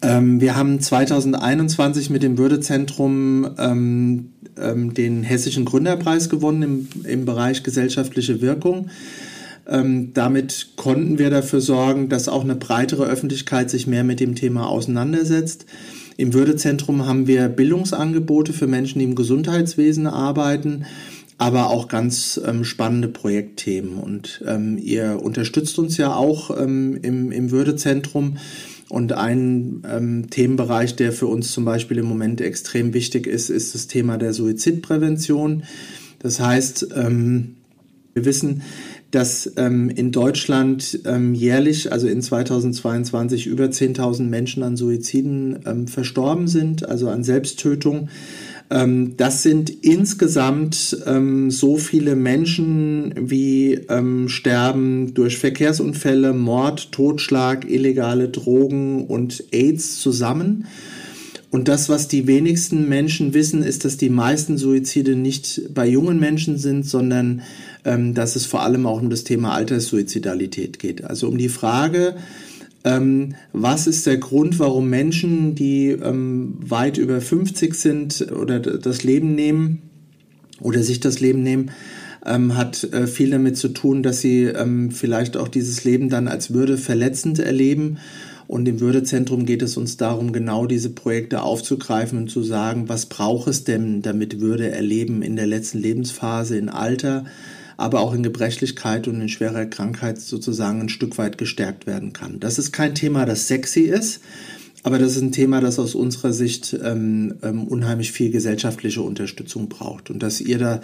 ähm, 0.00 0.40
wir 0.40 0.56
haben 0.56 0.80
2021 0.80 2.10
mit 2.10 2.22
dem 2.22 2.38
Würdezentrum 2.38 3.50
ähm, 3.58 4.30
ähm, 4.58 4.94
den 4.94 5.22
Hessischen 5.22 5.64
Gründerpreis 5.64 6.28
gewonnen 6.28 6.62
im, 6.62 6.88
im 7.04 7.24
Bereich 7.24 7.62
gesellschaftliche 7.62 8.40
Wirkung. 8.40 8.90
Ähm, 9.66 10.12
damit 10.14 10.72
konnten 10.76 11.18
wir 11.18 11.30
dafür 11.30 11.60
sorgen, 11.60 12.08
dass 12.08 12.28
auch 12.28 12.42
eine 12.42 12.56
breitere 12.56 13.04
Öffentlichkeit 13.04 13.70
sich 13.70 13.86
mehr 13.86 14.04
mit 14.04 14.20
dem 14.20 14.34
Thema 14.34 14.68
auseinandersetzt. 14.68 15.66
Im 16.16 16.34
Würdezentrum 16.34 17.06
haben 17.06 17.26
wir 17.26 17.48
Bildungsangebote 17.48 18.52
für 18.52 18.66
Menschen, 18.66 18.98
die 18.98 19.04
im 19.04 19.14
Gesundheitswesen 19.14 20.06
arbeiten, 20.06 20.84
aber 21.38 21.70
auch 21.70 21.88
ganz 21.88 22.40
ähm, 22.44 22.64
spannende 22.64 23.08
Projektthemen. 23.08 23.94
Und 23.98 24.42
ähm, 24.46 24.78
ihr 24.78 25.20
unterstützt 25.22 25.78
uns 25.78 25.96
ja 25.96 26.14
auch 26.14 26.56
ähm, 26.56 26.98
im, 27.02 27.32
im 27.32 27.50
Würdezentrum. 27.50 28.36
Und 28.92 29.14
ein 29.14 29.84
ähm, 29.90 30.28
Themenbereich, 30.28 30.96
der 30.96 31.12
für 31.12 31.26
uns 31.26 31.50
zum 31.50 31.64
Beispiel 31.64 31.96
im 31.96 32.04
Moment 32.04 32.42
extrem 32.42 32.92
wichtig 32.92 33.26
ist, 33.26 33.48
ist 33.48 33.74
das 33.74 33.86
Thema 33.86 34.18
der 34.18 34.34
Suizidprävention. 34.34 35.62
Das 36.18 36.40
heißt, 36.40 36.88
ähm, 36.94 37.54
wir 38.12 38.26
wissen, 38.26 38.60
dass 39.10 39.50
ähm, 39.56 39.88
in 39.88 40.12
Deutschland 40.12 41.00
ähm, 41.06 41.32
jährlich, 41.32 41.90
also 41.90 42.06
in 42.06 42.20
2022, 42.20 43.46
über 43.46 43.64
10.000 43.64 44.24
Menschen 44.24 44.62
an 44.62 44.76
Suiziden 44.76 45.60
ähm, 45.64 45.88
verstorben 45.88 46.46
sind, 46.46 46.86
also 46.86 47.08
an 47.08 47.24
Selbsttötung. 47.24 48.10
Ähm, 48.72 49.16
das 49.18 49.42
sind 49.42 49.68
insgesamt 49.84 50.96
ähm, 51.06 51.50
so 51.50 51.76
viele 51.76 52.16
Menschen, 52.16 53.12
wie 53.16 53.74
ähm, 53.88 54.28
sterben 54.28 55.12
durch 55.12 55.36
Verkehrsunfälle, 55.36 56.32
Mord, 56.32 56.90
Totschlag, 56.90 57.68
illegale 57.70 58.30
Drogen 58.30 59.06
und 59.06 59.44
AIDS 59.52 60.00
zusammen. 60.00 60.66
Und 61.50 61.68
das, 61.68 61.90
was 61.90 62.08
die 62.08 62.26
wenigsten 62.26 62.88
Menschen 62.88 63.34
wissen, 63.34 63.62
ist, 63.62 63.84
dass 63.84 63.98
die 63.98 64.08
meisten 64.08 64.56
Suizide 64.56 65.16
nicht 65.16 65.74
bei 65.74 65.86
jungen 65.86 66.18
Menschen 66.18 66.56
sind, 66.56 66.86
sondern 66.86 67.42
ähm, 67.84 68.14
dass 68.14 68.36
es 68.36 68.46
vor 68.46 68.62
allem 68.62 68.86
auch 68.86 69.02
um 69.02 69.10
das 69.10 69.24
Thema 69.24 69.52
Alterssuizidalität 69.52 70.78
geht. 70.78 71.04
Also 71.04 71.28
um 71.28 71.36
die 71.36 71.50
Frage, 71.50 72.14
ähm, 72.84 73.34
was 73.52 73.86
ist 73.86 74.06
der 74.06 74.16
Grund, 74.16 74.58
warum 74.58 74.90
Menschen, 74.90 75.54
die 75.54 75.90
ähm, 75.90 76.54
weit 76.60 76.98
über 76.98 77.20
50 77.20 77.74
sind 77.74 78.32
oder 78.32 78.60
das 78.60 79.04
Leben 79.04 79.34
nehmen 79.34 79.82
oder 80.60 80.82
sich 80.82 81.00
das 81.00 81.20
Leben 81.20 81.42
nehmen, 81.42 81.70
ähm, 82.24 82.56
hat 82.56 82.84
äh, 82.84 83.06
viel 83.06 83.30
damit 83.30 83.56
zu 83.56 83.68
tun, 83.68 84.02
dass 84.02 84.20
sie 84.20 84.44
ähm, 84.44 84.90
vielleicht 84.90 85.36
auch 85.36 85.48
dieses 85.48 85.84
Leben 85.84 86.08
dann 86.08 86.28
als 86.28 86.52
Würde 86.52 86.76
verletzend 86.76 87.38
erleben. 87.38 87.98
Und 88.48 88.68
im 88.68 88.80
Würdezentrum 88.80 89.46
geht 89.46 89.62
es 89.62 89.76
uns 89.76 89.96
darum, 89.96 90.32
genau 90.32 90.66
diese 90.66 90.90
Projekte 90.90 91.42
aufzugreifen 91.42 92.18
und 92.18 92.30
zu 92.30 92.42
sagen, 92.42 92.88
was 92.88 93.06
braucht 93.06 93.48
es 93.48 93.64
denn, 93.64 94.02
damit 94.02 94.40
Würde 94.40 94.70
erleben 94.70 95.22
in 95.22 95.36
der 95.36 95.46
letzten 95.46 95.78
Lebensphase, 95.78 96.58
in 96.58 96.68
Alter, 96.68 97.24
aber 97.82 98.00
auch 98.00 98.14
in 98.14 98.22
Gebrechlichkeit 98.22 99.08
und 99.08 99.20
in 99.20 99.28
schwerer 99.28 99.66
Krankheit 99.66 100.20
sozusagen 100.20 100.80
ein 100.80 100.88
Stück 100.88 101.18
weit 101.18 101.36
gestärkt 101.36 101.86
werden 101.86 102.12
kann. 102.12 102.40
Das 102.40 102.58
ist 102.58 102.72
kein 102.72 102.94
Thema, 102.94 103.26
das 103.26 103.48
sexy 103.48 103.80
ist, 103.80 104.20
aber 104.84 104.98
das 104.98 105.16
ist 105.16 105.22
ein 105.22 105.32
Thema, 105.32 105.60
das 105.60 105.78
aus 105.78 105.94
unserer 105.94 106.32
Sicht 106.32 106.76
ähm, 106.82 107.34
ähm, 107.42 107.64
unheimlich 107.64 108.12
viel 108.12 108.30
gesellschaftliche 108.30 109.02
Unterstützung 109.02 109.68
braucht. 109.68 110.10
Und 110.10 110.22
dass 110.22 110.40
ihr 110.40 110.58
da 110.58 110.80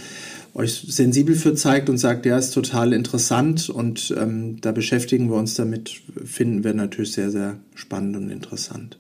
euch 0.54 0.86
sensibel 0.88 1.34
für 1.34 1.54
zeigt 1.54 1.88
und 1.88 1.98
sagt, 1.98 2.26
ja, 2.26 2.38
ist 2.38 2.50
total 2.50 2.92
interessant 2.92 3.70
und 3.70 4.14
ähm, 4.16 4.60
da 4.60 4.72
beschäftigen 4.72 5.30
wir 5.30 5.36
uns 5.36 5.54
damit, 5.54 6.00
finden 6.24 6.62
wir 6.62 6.74
natürlich 6.74 7.12
sehr, 7.12 7.30
sehr 7.30 7.56
spannend 7.74 8.16
und 8.16 8.30
interessant. 8.30 8.98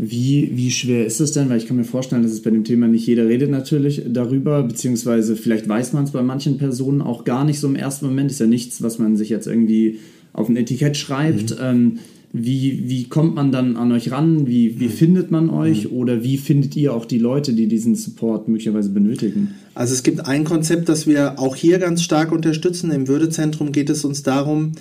Wie, 0.00 0.52
wie 0.54 0.70
schwer 0.70 1.04
ist 1.04 1.20
es 1.20 1.32
denn? 1.32 1.48
Weil 1.48 1.58
ich 1.58 1.66
kann 1.66 1.76
mir 1.76 1.84
vorstellen, 1.84 2.22
dass 2.22 2.30
es 2.30 2.42
bei 2.42 2.50
dem 2.50 2.62
Thema 2.62 2.86
nicht 2.86 3.06
jeder 3.06 3.26
redet 3.26 3.50
natürlich 3.50 4.02
darüber, 4.06 4.62
beziehungsweise 4.62 5.34
vielleicht 5.34 5.68
weiß 5.68 5.92
man 5.92 6.04
es 6.04 6.12
bei 6.12 6.22
manchen 6.22 6.56
Personen 6.56 7.02
auch 7.02 7.24
gar 7.24 7.44
nicht 7.44 7.58
so 7.58 7.66
im 7.66 7.74
ersten 7.74 8.06
Moment. 8.06 8.30
Ist 8.30 8.38
ja 8.38 8.46
nichts, 8.46 8.80
was 8.80 9.00
man 9.00 9.16
sich 9.16 9.28
jetzt 9.28 9.48
irgendwie 9.48 9.98
auf 10.32 10.48
ein 10.48 10.56
Etikett 10.56 10.96
schreibt. 10.96 11.50
Mhm. 11.50 11.56
Ähm, 11.60 11.98
wie, 12.32 12.88
wie 12.88 13.04
kommt 13.08 13.34
man 13.34 13.52
dann 13.52 13.76
an 13.76 13.90
euch 13.90 14.12
ran? 14.12 14.46
Wie, 14.46 14.78
wie 14.78 14.86
mhm. 14.86 14.90
findet 14.90 15.30
man 15.30 15.50
euch? 15.50 15.86
Mhm. 15.90 15.96
Oder 15.96 16.22
wie 16.22 16.36
findet 16.36 16.76
ihr 16.76 16.94
auch 16.94 17.04
die 17.04 17.18
Leute, 17.18 17.54
die 17.54 17.66
diesen 17.66 17.94
Support 17.94 18.48
möglicherweise 18.48 18.90
benötigen? 18.90 19.54
Also 19.74 19.94
es 19.94 20.02
gibt 20.02 20.26
ein 20.26 20.44
Konzept, 20.44 20.88
das 20.88 21.06
wir 21.06 21.38
auch 21.38 21.56
hier 21.56 21.78
ganz 21.78 22.02
stark 22.02 22.30
unterstützen. 22.30 22.90
Im 22.90 23.08
Würdezentrum 23.08 23.72
geht 23.72 23.90
es 23.90 24.04
uns 24.04 24.22
darum, 24.22 24.72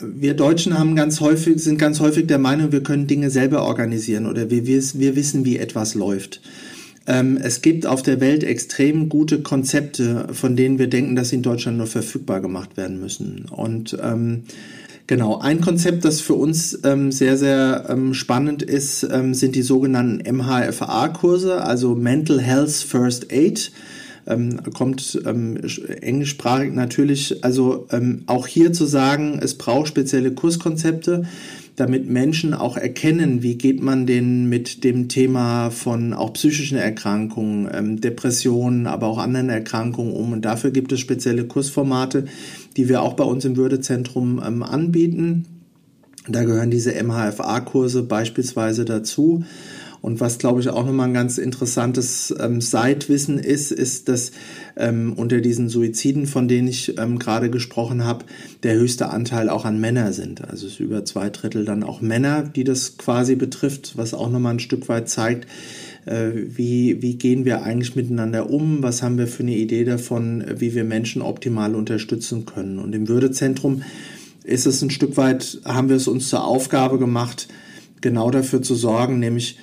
wir 0.00 0.34
Deutschen 0.34 0.78
haben 0.78 0.96
ganz 0.96 1.20
häufig, 1.20 1.62
sind 1.62 1.78
ganz 1.78 2.00
häufig 2.00 2.26
der 2.26 2.38
Meinung, 2.38 2.72
wir 2.72 2.82
können 2.82 3.06
Dinge 3.06 3.30
selber 3.30 3.64
organisieren 3.64 4.26
oder 4.26 4.50
wir, 4.50 4.66
wir, 4.66 4.82
wir 4.94 5.16
wissen, 5.16 5.44
wie 5.44 5.58
etwas 5.58 5.94
läuft. 5.94 6.40
Ähm, 7.06 7.38
es 7.42 7.62
gibt 7.62 7.86
auf 7.86 8.02
der 8.02 8.20
Welt 8.20 8.44
extrem 8.44 9.08
gute 9.08 9.42
Konzepte, 9.42 10.28
von 10.32 10.56
denen 10.56 10.78
wir 10.78 10.88
denken, 10.88 11.16
dass 11.16 11.30
sie 11.30 11.36
in 11.36 11.42
Deutschland 11.42 11.78
nur 11.78 11.86
verfügbar 11.86 12.40
gemacht 12.40 12.76
werden 12.76 13.00
müssen. 13.00 13.46
Und 13.50 13.96
ähm, 14.02 14.44
Genau, 15.08 15.38
ein 15.38 15.62
Konzept, 15.62 16.04
das 16.04 16.20
für 16.20 16.34
uns 16.34 16.80
ähm, 16.84 17.10
sehr, 17.12 17.38
sehr 17.38 17.86
ähm, 17.88 18.12
spannend 18.12 18.62
ist, 18.62 19.08
ähm, 19.10 19.32
sind 19.32 19.54
die 19.56 19.62
sogenannten 19.62 20.20
MHFA-Kurse, 20.36 21.62
also 21.64 21.94
Mental 21.94 22.38
Health 22.42 22.72
First 22.72 23.32
Aid 23.32 23.72
ähm, 24.28 24.60
kommt 24.74 25.20
ähm, 25.26 25.58
englischsprachig 26.00 26.72
natürlich, 26.72 27.42
also 27.42 27.86
ähm, 27.90 28.22
auch 28.26 28.46
hier 28.46 28.72
zu 28.72 28.84
sagen, 28.84 29.40
es 29.42 29.56
braucht 29.56 29.88
spezielle 29.88 30.32
Kurskonzepte, 30.32 31.24
damit 31.76 32.08
Menschen 32.08 32.54
auch 32.54 32.76
erkennen, 32.76 33.42
wie 33.42 33.56
geht 33.56 33.80
man 33.82 34.06
denn 34.06 34.48
mit 34.48 34.84
dem 34.84 35.08
Thema 35.08 35.70
von 35.70 36.12
auch 36.12 36.32
psychischen 36.32 36.76
Erkrankungen, 36.76 37.68
ähm, 37.72 38.00
Depressionen, 38.00 38.86
aber 38.86 39.06
auch 39.06 39.18
anderen 39.18 39.48
Erkrankungen 39.48 40.12
um. 40.12 40.32
Und 40.32 40.44
dafür 40.44 40.70
gibt 40.70 40.92
es 40.92 41.00
spezielle 41.00 41.44
Kursformate, 41.44 42.26
die 42.76 42.88
wir 42.88 43.02
auch 43.02 43.14
bei 43.14 43.24
uns 43.24 43.44
im 43.44 43.56
Würdezentrum 43.56 44.42
ähm, 44.44 44.62
anbieten. 44.62 45.46
Da 46.28 46.44
gehören 46.44 46.70
diese 46.70 46.92
MHFA-Kurse 46.92 48.02
beispielsweise 48.02 48.84
dazu. 48.84 49.44
Und 50.00 50.20
was, 50.20 50.38
glaube 50.38 50.60
ich, 50.60 50.68
auch 50.68 50.86
nochmal 50.86 51.08
ein 51.08 51.14
ganz 51.14 51.38
interessantes 51.38 52.34
ähm, 52.38 52.60
Seitwissen 52.60 53.38
ist, 53.38 53.72
ist, 53.72 54.08
dass 54.08 54.32
ähm, 54.76 55.12
unter 55.14 55.40
diesen 55.40 55.68
Suiziden, 55.68 56.26
von 56.26 56.48
denen 56.48 56.68
ich 56.68 56.98
ähm, 56.98 57.18
gerade 57.18 57.50
gesprochen 57.50 58.04
habe, 58.04 58.24
der 58.62 58.74
höchste 58.74 59.10
Anteil 59.10 59.48
auch 59.48 59.64
an 59.64 59.80
Männer 59.80 60.12
sind. 60.12 60.48
Also 60.48 60.66
es 60.66 60.74
ist 60.74 60.80
über 60.80 61.04
zwei 61.04 61.30
Drittel 61.30 61.64
dann 61.64 61.82
auch 61.82 62.00
Männer, 62.00 62.42
die 62.42 62.64
das 62.64 62.96
quasi 62.96 63.34
betrifft, 63.34 63.96
was 63.96 64.14
auch 64.14 64.30
nochmal 64.30 64.54
ein 64.54 64.60
Stück 64.60 64.88
weit 64.88 65.08
zeigt, 65.08 65.46
äh, 66.06 66.30
wie, 66.34 67.02
wie 67.02 67.16
gehen 67.16 67.44
wir 67.44 67.62
eigentlich 67.62 67.96
miteinander 67.96 68.50
um, 68.50 68.82
was 68.82 69.02
haben 69.02 69.18
wir 69.18 69.26
für 69.26 69.42
eine 69.42 69.56
Idee 69.56 69.84
davon, 69.84 70.44
wie 70.56 70.74
wir 70.74 70.84
Menschen 70.84 71.22
optimal 71.22 71.74
unterstützen 71.74 72.46
können. 72.46 72.78
Und 72.78 72.94
im 72.94 73.08
Würdezentrum 73.08 73.82
ist 74.44 74.66
es 74.66 74.80
ein 74.80 74.90
Stück 74.90 75.16
weit, 75.16 75.60
haben 75.64 75.88
wir 75.88 75.96
es 75.96 76.08
uns 76.08 76.28
zur 76.28 76.44
Aufgabe 76.44 76.98
gemacht, 76.98 77.48
genau 78.00 78.30
dafür 78.30 78.62
zu 78.62 78.74
sorgen, 78.74 79.18
nämlich 79.18 79.58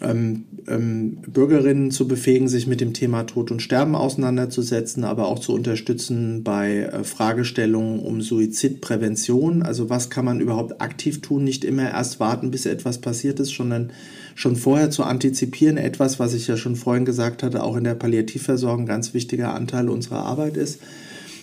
ähm, 0.00 0.44
ähm, 0.66 1.18
Bürgerinnen 1.26 1.90
zu 1.90 2.08
befähigen, 2.08 2.48
sich 2.48 2.66
mit 2.66 2.80
dem 2.80 2.94
Thema 2.94 3.24
Tod 3.24 3.50
und 3.50 3.60
Sterben 3.60 3.94
auseinanderzusetzen, 3.94 5.04
aber 5.04 5.28
auch 5.28 5.38
zu 5.38 5.52
unterstützen 5.52 6.42
bei 6.42 6.78
äh, 6.78 7.04
Fragestellungen 7.04 8.00
um 8.00 8.22
Suizidprävention. 8.22 9.62
Also 9.62 9.90
was 9.90 10.10
kann 10.10 10.24
man 10.24 10.40
überhaupt 10.40 10.80
aktiv 10.80 11.20
tun, 11.20 11.44
nicht 11.44 11.64
immer 11.64 11.90
erst 11.90 12.20
warten, 12.20 12.50
bis 12.50 12.66
etwas 12.66 12.98
passiert 12.98 13.40
ist, 13.40 13.54
sondern 13.54 13.92
schon 14.34 14.56
vorher 14.56 14.90
zu 14.90 15.04
antizipieren. 15.04 15.76
Etwas, 15.76 16.18
was 16.18 16.34
ich 16.34 16.46
ja 16.46 16.56
schon 16.56 16.76
vorhin 16.76 17.04
gesagt 17.04 17.42
hatte, 17.42 17.62
auch 17.62 17.76
in 17.76 17.84
der 17.84 17.94
Palliativversorgung 17.94 18.86
ganz 18.86 19.12
wichtiger 19.12 19.54
Anteil 19.54 19.88
unserer 19.88 20.24
Arbeit 20.24 20.56
ist. 20.56 20.80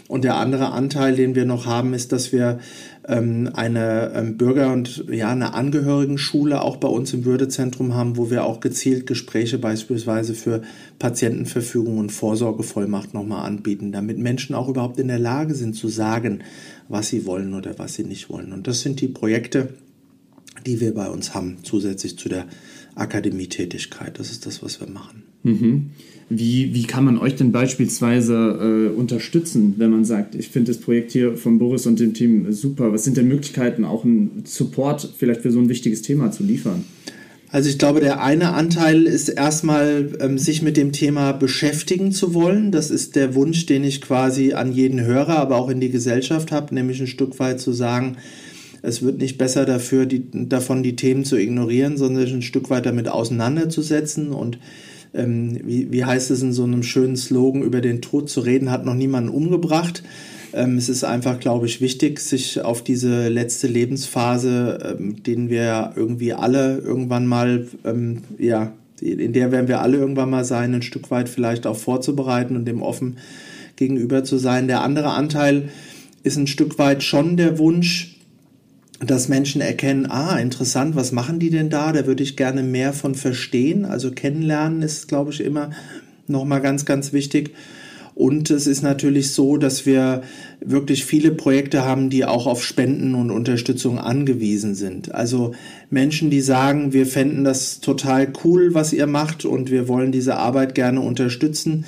Und 0.08 0.24
der 0.24 0.36
andere 0.36 0.72
Anteil, 0.72 1.16
den 1.16 1.36
wir 1.36 1.46
noch 1.46 1.66
haben, 1.66 1.94
ist, 1.94 2.14
dass 2.14 2.32
wir 2.32 2.60
ähm, 3.08 3.50
eine 3.54 4.14
ähm, 4.16 4.38
Bürger- 4.38 4.72
und 4.72 5.06
ja, 5.12 5.30
eine 5.30 5.54
Angehörigenschule 5.54 6.62
auch 6.62 6.78
bei 6.78 6.88
uns 6.88 7.14
im 7.14 7.26
Würdezentrum 7.26 7.94
haben, 7.94 8.16
wo 8.16 8.30
wir 8.30 8.46
auch 8.46 8.62
gezielt 8.62 9.06
Gespräche 9.06 9.58
beispielsweise 9.58 10.34
für 10.34 10.62
Patientenverfügung 11.00 11.98
und 11.98 12.12
Vorsorgevollmacht 12.12 13.14
nochmal 13.14 13.46
anbieten, 13.46 13.92
damit 13.92 14.18
Menschen 14.18 14.56
auch 14.56 14.70
überhaupt 14.70 15.00
in 15.00 15.10
der 15.10 15.20
Lage 15.20 15.56
sind 15.56 15.76
zu 15.76 15.90
sagen, 15.90 16.40
was 16.88 17.10
sie 17.10 17.26
wollen 17.26 17.54
oder 17.54 17.78
was 17.78 17.96
sie 17.96 18.04
nicht 18.04 18.30
wollen. 18.30 18.54
Und 18.54 18.68
das 18.68 18.82
sind 18.82 19.02
die 19.02 19.10
Projekte, 19.10 19.70
die 20.66 20.80
wir 20.80 20.94
bei 20.94 21.10
uns 21.10 21.34
haben, 21.34 21.58
zusätzlich 21.64 22.18
zu 22.18 22.30
der 22.30 22.46
Akademietätigkeit. 22.96 24.20
Das 24.20 24.32
ist 24.32 24.46
das, 24.46 24.64
was 24.64 24.80
wir 24.80 24.88
machen. 24.88 25.24
Mhm. 25.44 25.92
Wie, 26.30 26.74
wie 26.74 26.84
kann 26.84 27.06
man 27.06 27.18
euch 27.18 27.36
denn 27.36 27.54
beispielsweise 27.54 28.92
äh, 28.94 28.98
unterstützen, 28.98 29.76
wenn 29.78 29.92
man 29.92 30.04
sagt, 30.04 30.36
ich 30.36 30.50
finde 30.50 30.74
das 30.74 30.82
Projekt 30.82 31.12
hier 31.12 31.38
von 31.38 31.58
Boris 31.58 31.86
und 31.86 32.02
dem 32.02 32.14
Team 32.14 32.52
super? 32.52 32.92
Was 32.92 33.06
sind 33.06 33.16
denn 33.16 33.30
Möglichkeiten, 33.30 33.86
auch 33.86 34.04
einen 34.04 34.44
Support 34.46 35.14
vielleicht 35.18 35.42
für 35.42 35.52
so 35.52 35.60
ein 35.60 35.70
wichtiges 35.70 36.02
Thema 36.02 36.32
zu 36.32 36.44
liefern? 36.44 36.84
Also 37.50 37.70
ich 37.70 37.78
glaube, 37.78 38.02
der 38.02 38.22
eine 38.22 38.54
Anteil 38.54 39.04
ist 39.04 39.30
erstmal, 39.30 40.18
ähm, 40.20 40.38
sich 40.38 40.62
mit 40.62 40.76
dem 40.76 40.92
Thema 40.92 41.32
beschäftigen 41.32 42.12
zu 42.12 42.34
wollen. 42.34 42.74
Das 42.74 42.92
ist 42.92 43.16
der 43.16 43.36
Wunsch, 43.36 43.66
den 43.66 43.86
ich 43.86 44.02
quasi 44.02 44.52
an 44.52 44.74
jeden 44.74 45.00
Hörer, 45.00 45.38
aber 45.38 45.56
auch 45.56 45.70
in 45.70 45.80
die 45.80 45.90
Gesellschaft 45.90 46.52
habe, 46.52 46.76
nämlich 46.76 47.00
ein 47.00 47.08
Stück 47.08 47.40
weit 47.40 47.62
zu 47.62 47.72
sagen, 47.72 48.18
es 48.82 49.02
wird 49.02 49.20
nicht 49.20 49.38
besser 49.38 49.66
dafür, 49.66 50.06
die, 50.06 50.24
davon 50.32 50.84
die 50.84 50.96
Themen 50.96 51.24
zu 51.24 51.38
ignorieren, 51.38 51.98
sondern 51.98 52.24
sich 52.24 52.34
ein 52.34 52.42
Stück 52.42 52.70
weit 52.70 52.86
damit 52.86 53.08
auseinanderzusetzen 53.08 54.32
und 54.32 54.60
ähm, 55.14 55.60
wie, 55.64 55.92
wie 55.92 56.06
heißt 56.06 56.32
es 56.32 56.42
in 56.42 56.54
so 56.54 56.64
einem 56.64 56.84
schönen 56.84 57.18
Slogan, 57.18 57.62
über 57.62 57.82
den 57.82 58.02
Tod 58.02 58.30
zu 58.30 58.42
reden, 58.42 58.72
hat 58.72 58.86
noch 58.86 58.94
niemanden 58.94 59.30
umgebracht. 59.30 60.04
Ähm, 60.54 60.78
es 60.78 60.90
ist 60.90 61.04
einfach, 61.04 61.40
glaube 61.40 61.66
ich, 61.66 61.82
wichtig, 61.82 62.20
sich 62.20 62.62
auf 62.62 62.84
diese 62.84 63.28
letzte 63.28 63.68
Lebensphase, 63.68 64.96
ähm, 64.98 65.24
den 65.24 65.50
wir 65.50 65.94
irgendwie 65.96 66.34
alle 66.34 66.78
irgendwann 66.78 67.28
mal, 67.28 67.68
ähm, 67.86 68.24
ja, 68.38 68.74
in 69.00 69.34
der 69.34 69.52
werden 69.52 69.68
wir 69.68 69.82
alle 69.82 69.98
irgendwann 69.98 70.30
mal 70.30 70.46
sein, 70.46 70.74
ein 70.74 70.82
Stück 70.82 71.12
weit 71.12 71.30
vielleicht 71.30 71.68
auch 71.68 71.78
vorzubereiten 71.78 72.56
und 72.56 72.66
dem 72.66 72.82
offen 72.82 73.18
gegenüber 73.76 74.24
zu 74.24 74.38
sein. 74.38 74.68
Der 74.68 74.82
andere 74.82 75.10
Anteil 75.10 75.70
ist 76.24 76.38
ein 76.38 76.48
Stück 76.48 76.80
weit 76.80 77.04
schon 77.04 77.38
der 77.38 77.60
Wunsch, 77.60 78.17
dass 79.00 79.28
Menschen 79.28 79.62
erkennen, 79.62 80.08
ah, 80.10 80.38
interessant, 80.38 80.96
was 80.96 81.12
machen 81.12 81.40
die 81.40 81.50
denn 81.50 81.70
da? 81.70 81.92
Da 81.92 82.08
würde 82.08 82.24
ich 82.24 82.36
gerne 82.36 82.64
mehr 82.64 82.94
von 82.94 83.16
verstehen. 83.16 83.86
Also 83.86 84.12
kennenlernen 84.12 84.82
ist, 84.82 85.08
glaube 85.08 85.32
ich, 85.32 85.42
immer 85.42 85.70
nochmal 86.28 86.62
ganz, 86.62 86.86
ganz 86.86 87.14
wichtig. 87.14 87.52
Und 88.16 88.50
es 88.50 88.66
ist 88.66 88.82
natürlich 88.82 89.32
so, 89.34 89.58
dass 89.58 89.86
wir 89.86 90.24
wirklich 90.60 91.06
viele 91.06 91.30
Projekte 91.30 91.86
haben, 91.86 92.10
die 92.10 92.26
auch 92.26 92.48
auf 92.48 92.64
Spenden 92.64 93.14
und 93.14 93.30
Unterstützung 93.30 94.00
angewiesen 94.00 94.74
sind. 94.74 95.14
Also 95.14 95.54
Menschen, 95.92 96.32
die 96.32 96.42
sagen, 96.42 96.94
wir 96.94 97.06
fänden 97.06 97.44
das 97.44 97.80
total 97.80 98.34
cool, 98.44 98.74
was 98.74 98.92
ihr 98.92 99.06
macht 99.06 99.46
und 99.46 99.70
wir 99.70 99.88
wollen 99.88 100.12
diese 100.12 100.38
Arbeit 100.38 100.74
gerne 100.74 101.02
unterstützen 101.02 101.86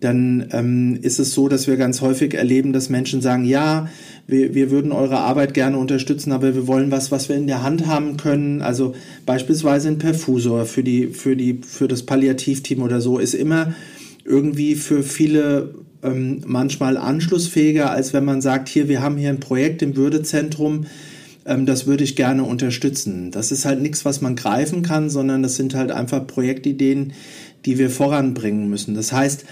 dann 0.00 0.48
ähm, 0.52 0.98
ist 1.02 1.18
es 1.18 1.32
so, 1.32 1.48
dass 1.48 1.66
wir 1.66 1.76
ganz 1.76 2.00
häufig 2.00 2.34
erleben, 2.34 2.72
dass 2.72 2.88
Menschen 2.88 3.20
sagen, 3.20 3.44
ja, 3.44 3.88
wir, 4.26 4.54
wir 4.54 4.70
würden 4.70 4.92
eure 4.92 5.18
Arbeit 5.18 5.54
gerne 5.54 5.78
unterstützen, 5.78 6.32
aber 6.32 6.54
wir 6.54 6.66
wollen 6.66 6.90
was, 6.90 7.10
was 7.10 7.28
wir 7.28 7.36
in 7.36 7.46
der 7.46 7.62
Hand 7.62 7.86
haben 7.86 8.16
können. 8.16 8.62
Also 8.62 8.94
beispielsweise 9.26 9.88
ein 9.88 9.98
Perfusor 9.98 10.66
für 10.66 10.84
die, 10.84 11.08
für 11.08 11.34
die, 11.34 11.60
für 11.66 11.88
das 11.88 12.04
Palliativteam 12.04 12.82
oder 12.82 13.00
so 13.00 13.18
ist 13.18 13.34
immer 13.34 13.74
irgendwie 14.24 14.74
für 14.74 15.02
viele 15.02 15.74
ähm, 16.02 16.42
manchmal 16.46 16.96
anschlussfähiger, 16.96 17.90
als 17.90 18.12
wenn 18.12 18.24
man 18.24 18.40
sagt, 18.40 18.68
hier, 18.68 18.88
wir 18.88 19.02
haben 19.02 19.16
hier 19.16 19.30
ein 19.30 19.40
Projekt 19.40 19.82
im 19.82 19.96
Würdezentrum, 19.96 20.86
ähm, 21.44 21.66
das 21.66 21.86
würde 21.86 22.04
ich 22.04 22.14
gerne 22.14 22.44
unterstützen. 22.44 23.30
Das 23.32 23.50
ist 23.50 23.64
halt 23.64 23.80
nichts, 23.80 24.04
was 24.04 24.20
man 24.20 24.36
greifen 24.36 24.82
kann, 24.82 25.10
sondern 25.10 25.42
das 25.42 25.56
sind 25.56 25.74
halt 25.74 25.90
einfach 25.90 26.24
Projektideen, 26.26 27.14
die 27.64 27.78
wir 27.78 27.90
voranbringen 27.90 28.68
müssen. 28.68 28.94
Das 28.94 29.12
heißt, 29.12 29.44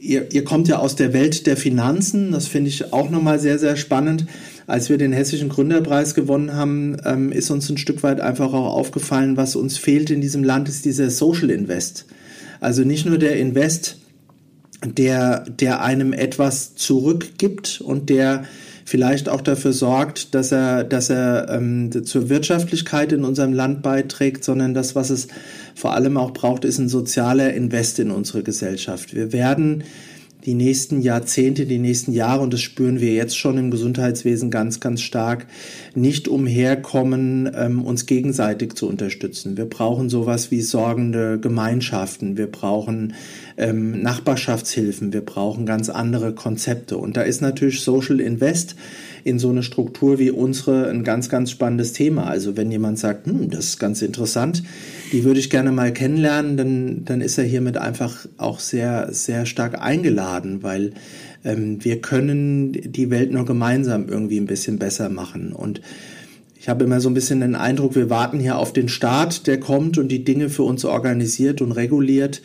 Ihr, 0.00 0.32
ihr 0.32 0.44
kommt 0.44 0.66
ja 0.66 0.78
aus 0.78 0.96
der 0.96 1.12
Welt 1.12 1.46
der 1.46 1.58
Finanzen, 1.58 2.32
das 2.32 2.46
finde 2.46 2.70
ich 2.70 2.92
auch 2.92 3.10
nochmal 3.10 3.38
sehr, 3.38 3.58
sehr 3.58 3.76
spannend. 3.76 4.24
Als 4.66 4.88
wir 4.88 4.96
den 4.96 5.12
Hessischen 5.12 5.50
Gründerpreis 5.50 6.14
gewonnen 6.14 6.54
haben, 6.54 6.96
ähm, 7.04 7.32
ist 7.32 7.50
uns 7.50 7.68
ein 7.68 7.76
Stück 7.76 8.02
weit 8.02 8.20
einfach 8.20 8.52
auch 8.54 8.74
aufgefallen, 8.74 9.36
was 9.36 9.56
uns 9.56 9.76
fehlt 9.76 10.10
in 10.10 10.22
diesem 10.22 10.42
Land, 10.42 10.68
ist 10.68 10.86
dieser 10.86 11.10
Social 11.10 11.50
Invest. 11.50 12.06
Also 12.60 12.82
nicht 12.82 13.04
nur 13.04 13.18
der 13.18 13.36
Invest, 13.36 13.98
der, 14.84 15.40
der 15.40 15.82
einem 15.82 16.14
etwas 16.14 16.76
zurückgibt 16.76 17.82
und 17.82 18.08
der 18.08 18.44
vielleicht 18.90 19.28
auch 19.28 19.40
dafür 19.40 19.72
sorgt, 19.72 20.34
dass 20.34 20.50
er, 20.50 20.82
dass 20.82 21.10
er 21.10 21.48
ähm, 21.48 21.92
zur 22.04 22.28
Wirtschaftlichkeit 22.28 23.12
in 23.12 23.22
unserem 23.22 23.52
Land 23.52 23.82
beiträgt, 23.82 24.42
sondern 24.42 24.74
das, 24.74 24.96
was 24.96 25.10
es 25.10 25.28
vor 25.76 25.94
allem 25.94 26.16
auch 26.16 26.32
braucht, 26.32 26.64
ist 26.64 26.78
ein 26.78 26.88
sozialer 26.88 27.54
Invest 27.54 28.00
in 28.00 28.10
unsere 28.10 28.42
Gesellschaft. 28.42 29.14
Wir 29.14 29.32
werden 29.32 29.84
die 30.44 30.54
nächsten 30.54 31.00
Jahrzehnte, 31.00 31.66
die 31.66 31.78
nächsten 31.78 32.12
Jahre, 32.12 32.42
und 32.42 32.52
das 32.52 32.60
spüren 32.60 33.00
wir 33.00 33.12
jetzt 33.14 33.36
schon 33.36 33.58
im 33.58 33.70
Gesundheitswesen 33.70 34.50
ganz, 34.50 34.80
ganz 34.80 35.02
stark, 35.02 35.46
nicht 35.94 36.28
umherkommen, 36.28 37.50
ähm, 37.54 37.84
uns 37.84 38.06
gegenseitig 38.06 38.74
zu 38.74 38.88
unterstützen. 38.88 39.56
Wir 39.56 39.66
brauchen 39.66 40.08
sowas 40.08 40.50
wie 40.50 40.62
sorgende 40.62 41.38
Gemeinschaften, 41.38 42.36
wir 42.36 42.46
brauchen 42.46 43.14
ähm, 43.56 44.02
Nachbarschaftshilfen, 44.02 45.12
wir 45.12 45.24
brauchen 45.24 45.66
ganz 45.66 45.88
andere 45.88 46.34
Konzepte. 46.34 46.96
Und 46.96 47.16
da 47.16 47.22
ist 47.22 47.42
natürlich 47.42 47.80
Social 47.80 48.20
Invest 48.20 48.76
in 49.24 49.38
so 49.38 49.50
eine 49.50 49.62
Struktur 49.62 50.18
wie 50.18 50.30
unsere 50.30 50.88
ein 50.88 51.04
ganz, 51.04 51.28
ganz 51.28 51.50
spannendes 51.50 51.92
Thema. 51.92 52.26
Also 52.26 52.56
wenn 52.56 52.70
jemand 52.70 52.98
sagt, 52.98 53.26
hm, 53.26 53.50
das 53.50 53.66
ist 53.66 53.78
ganz 53.78 54.02
interessant, 54.02 54.62
die 55.12 55.24
würde 55.24 55.40
ich 55.40 55.50
gerne 55.50 55.72
mal 55.72 55.92
kennenlernen, 55.92 56.56
dann, 56.56 57.04
dann 57.04 57.20
ist 57.20 57.38
er 57.38 57.44
hiermit 57.44 57.76
einfach 57.76 58.26
auch 58.36 58.60
sehr, 58.60 59.12
sehr 59.12 59.46
stark 59.46 59.80
eingeladen, 59.80 60.62
weil 60.62 60.92
ähm, 61.44 61.82
wir 61.84 62.00
können 62.00 62.72
die 62.72 63.10
Welt 63.10 63.32
nur 63.32 63.44
gemeinsam 63.44 64.08
irgendwie 64.08 64.38
ein 64.38 64.46
bisschen 64.46 64.78
besser 64.78 65.08
machen. 65.08 65.52
Und 65.52 65.80
ich 66.58 66.68
habe 66.68 66.84
immer 66.84 67.00
so 67.00 67.08
ein 67.08 67.14
bisschen 67.14 67.40
den 67.40 67.54
Eindruck, 67.54 67.94
wir 67.94 68.10
warten 68.10 68.38
hier 68.38 68.58
auf 68.58 68.72
den 68.72 68.88
Staat, 68.88 69.46
der 69.46 69.58
kommt 69.58 69.96
und 69.96 70.08
die 70.08 70.24
Dinge 70.24 70.50
für 70.50 70.62
uns 70.62 70.84
organisiert 70.84 71.62
und 71.62 71.72
reguliert. 71.72 72.42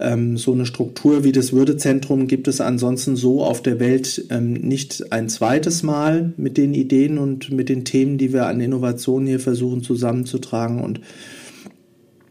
Ähm, 0.00 0.36
so 0.36 0.52
eine 0.52 0.66
Struktur 0.66 1.24
wie 1.24 1.32
das 1.32 1.52
Würdezentrum 1.52 2.26
gibt 2.26 2.48
es 2.48 2.60
ansonsten 2.60 3.16
so 3.16 3.44
auf 3.44 3.62
der 3.62 3.78
Welt 3.78 4.24
ähm, 4.30 4.52
nicht 4.52 5.12
ein 5.12 5.28
zweites 5.28 5.82
Mal 5.82 6.32
mit 6.36 6.56
den 6.56 6.74
Ideen 6.74 7.18
und 7.18 7.50
mit 7.50 7.68
den 7.68 7.84
Themen, 7.84 8.18
die 8.18 8.32
wir 8.32 8.46
an 8.46 8.60
Innovationen 8.60 9.28
hier 9.28 9.40
versuchen 9.40 9.82
zusammenzutragen. 9.82 10.82
Und 10.82 11.00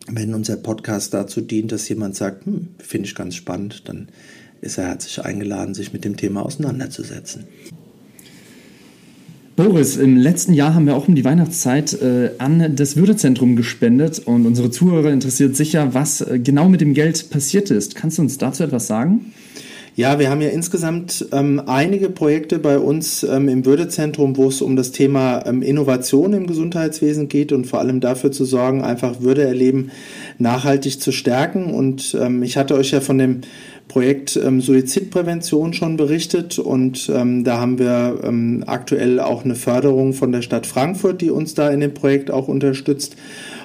wenn 0.07 0.33
unser 0.33 0.57
Podcast 0.57 1.13
dazu 1.13 1.41
dient, 1.41 1.71
dass 1.71 1.87
jemand 1.87 2.15
sagt, 2.15 2.45
hm, 2.45 2.69
finde 2.79 3.07
ich 3.07 3.15
ganz 3.15 3.35
spannend, 3.35 3.87
dann 3.87 4.09
ist 4.61 4.77
er 4.77 4.87
herzlich 4.87 5.23
eingeladen, 5.23 5.73
sich 5.73 5.93
mit 5.93 6.05
dem 6.05 6.17
Thema 6.17 6.45
auseinanderzusetzen. 6.45 7.45
Boris, 9.55 9.97
im 9.97 10.17
letzten 10.17 10.53
Jahr 10.53 10.73
haben 10.73 10.87
wir 10.87 10.95
auch 10.95 11.07
um 11.07 11.13
die 11.13 11.23
Weihnachtszeit 11.23 11.93
äh, 12.01 12.31
an 12.39 12.75
das 12.75 12.97
Würdezentrum 12.97 13.55
gespendet 13.55 14.17
und 14.25 14.47
unsere 14.47 14.71
Zuhörer 14.71 15.11
interessiert 15.11 15.55
sicher, 15.55 15.93
was 15.93 16.21
äh, 16.21 16.39
genau 16.39 16.69
mit 16.69 16.81
dem 16.81 16.95
Geld 16.95 17.29
passiert 17.29 17.69
ist. 17.69 17.93
Kannst 17.93 18.17
du 18.17 18.23
uns 18.23 18.39
dazu 18.39 18.63
etwas 18.63 18.87
sagen? 18.87 19.31
Ja, 19.95 20.17
wir 20.17 20.31
haben 20.31 20.41
ja 20.41 20.49
insgesamt 20.49 21.27
ähm, 21.31 21.61
einige 21.67 22.09
Projekte 22.09 22.57
bei 22.57 22.79
uns 22.79 23.21
ähm, 23.21 23.47
im 23.47 23.63
Würdezentrum, 23.63 24.37
wo 24.37 24.47
es 24.47 24.59
um 24.63 24.75
das 24.75 24.91
Thema 24.91 25.45
ähm, 25.45 25.61
Innovation 25.61 26.33
im 26.33 26.47
Gesundheitswesen 26.47 27.27
geht 27.27 27.51
und 27.51 27.67
vor 27.67 27.77
allem 27.77 27.99
dafür 27.99 28.31
zu 28.31 28.45
sorgen, 28.45 28.81
einfach 28.81 29.21
Würde 29.21 29.43
erleben 29.43 29.91
nachhaltig 30.39 30.99
zu 30.99 31.11
stärken. 31.11 31.75
Und 31.75 32.17
ähm, 32.19 32.41
ich 32.41 32.57
hatte 32.57 32.73
euch 32.73 32.89
ja 32.89 33.01
von 33.01 33.19
dem 33.19 33.41
Projekt 33.93 34.35
ähm, 34.43 34.59
Suizidprävention 34.59 35.71
schon 35.73 35.97
berichtet 35.97 36.57
und 36.57 37.11
ähm, 37.13 37.43
da 37.43 37.59
haben 37.59 37.77
wir 37.77 38.21
ähm, 38.23 38.63
aktuell 38.65 39.19
auch 39.19 39.45
eine 39.45 39.53
Förderung 39.53 40.13
von 40.13 40.31
der 40.31 40.41
Stadt 40.41 40.65
Frankfurt, 40.65 41.21
die 41.21 41.29
uns 41.29 41.53
da 41.53 41.69
in 41.69 41.79
dem 41.79 41.93
Projekt 41.93 42.31
auch 42.31 42.47
unterstützt. 42.47 43.15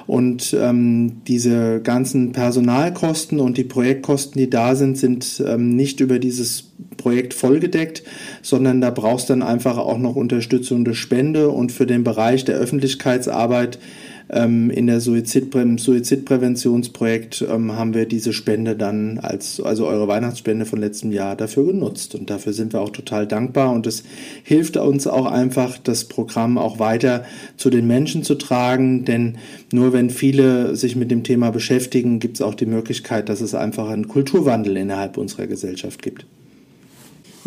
Und 0.05 0.55
ähm, 0.59 1.23
diese 1.27 1.81
ganzen 1.81 2.31
Personalkosten 2.31 3.39
und 3.39 3.57
die 3.57 3.63
Projektkosten, 3.63 4.39
die 4.39 4.51
da 4.51 4.75
sind, 4.75 4.99
sind 4.99 5.43
ähm, 5.47 5.75
nicht 5.75 5.99
über 5.99 6.19
dieses 6.19 6.73
Projekt 6.97 7.33
vollgedeckt, 7.33 8.03
sondern 8.43 8.81
da 8.81 8.91
brauchst 8.91 9.31
dann 9.31 9.41
einfach 9.41 9.79
auch 9.79 9.97
noch 9.97 10.15
Unterstützung 10.15 10.85
durch 10.85 10.99
Spende 10.99 11.49
und 11.49 11.71
für 11.71 11.87
den 11.87 12.03
Bereich 12.03 12.45
der 12.45 12.57
Öffentlichkeitsarbeit 12.57 13.79
ähm, 14.31 14.69
in 14.69 14.87
der 14.87 14.99
Suizidprä 14.99 15.77
Suizidpräventionsprojekt 15.77 17.45
ähm, 17.49 17.75
haben 17.75 17.93
wir 17.93 18.05
diese 18.05 18.33
Spende 18.33 18.75
dann 18.75 19.17
als, 19.19 19.59
also 19.59 19.87
eure 19.87 20.07
Weihnachtsspende 20.07 20.65
von 20.65 20.79
letztem 20.79 21.11
Jahr 21.11 21.35
dafür 21.35 21.65
genutzt. 21.65 22.15
Und 22.15 22.29
dafür 22.29 22.53
sind 22.53 22.73
wir 22.73 22.81
auch 22.81 22.91
total 22.91 23.25
dankbar. 23.27 23.71
Und 23.71 23.87
es 23.87 24.03
hilft 24.43 24.77
uns 24.77 25.07
auch 25.07 25.25
einfach, 25.25 25.77
das 25.77 26.05
Programm 26.05 26.57
auch 26.57 26.79
weiter 26.79 27.25
zu 27.57 27.69
den 27.69 27.87
Menschen 27.87 28.23
zu 28.23 28.35
tragen. 28.35 29.05
Denn 29.05 29.37
nur 29.71 29.93
wenn 29.93 30.09
viele 30.09 30.75
sich 30.75 30.95
mit 30.95 31.09
dem 31.09 31.23
Thema 31.23 31.51
beschäftigen, 31.51 32.19
gibt 32.19 32.37
es 32.37 32.41
auch 32.41 32.55
die 32.55 32.67
Möglichkeit, 32.67 33.29
dass 33.29 33.41
es 33.41 33.55
einfach 33.55 33.89
einen 33.89 34.07
Kulturwandel 34.07 34.77
innerhalb 34.77 35.17
unserer 35.17 35.47
Gesellschaft 35.47 36.01
gibt. 36.01 36.25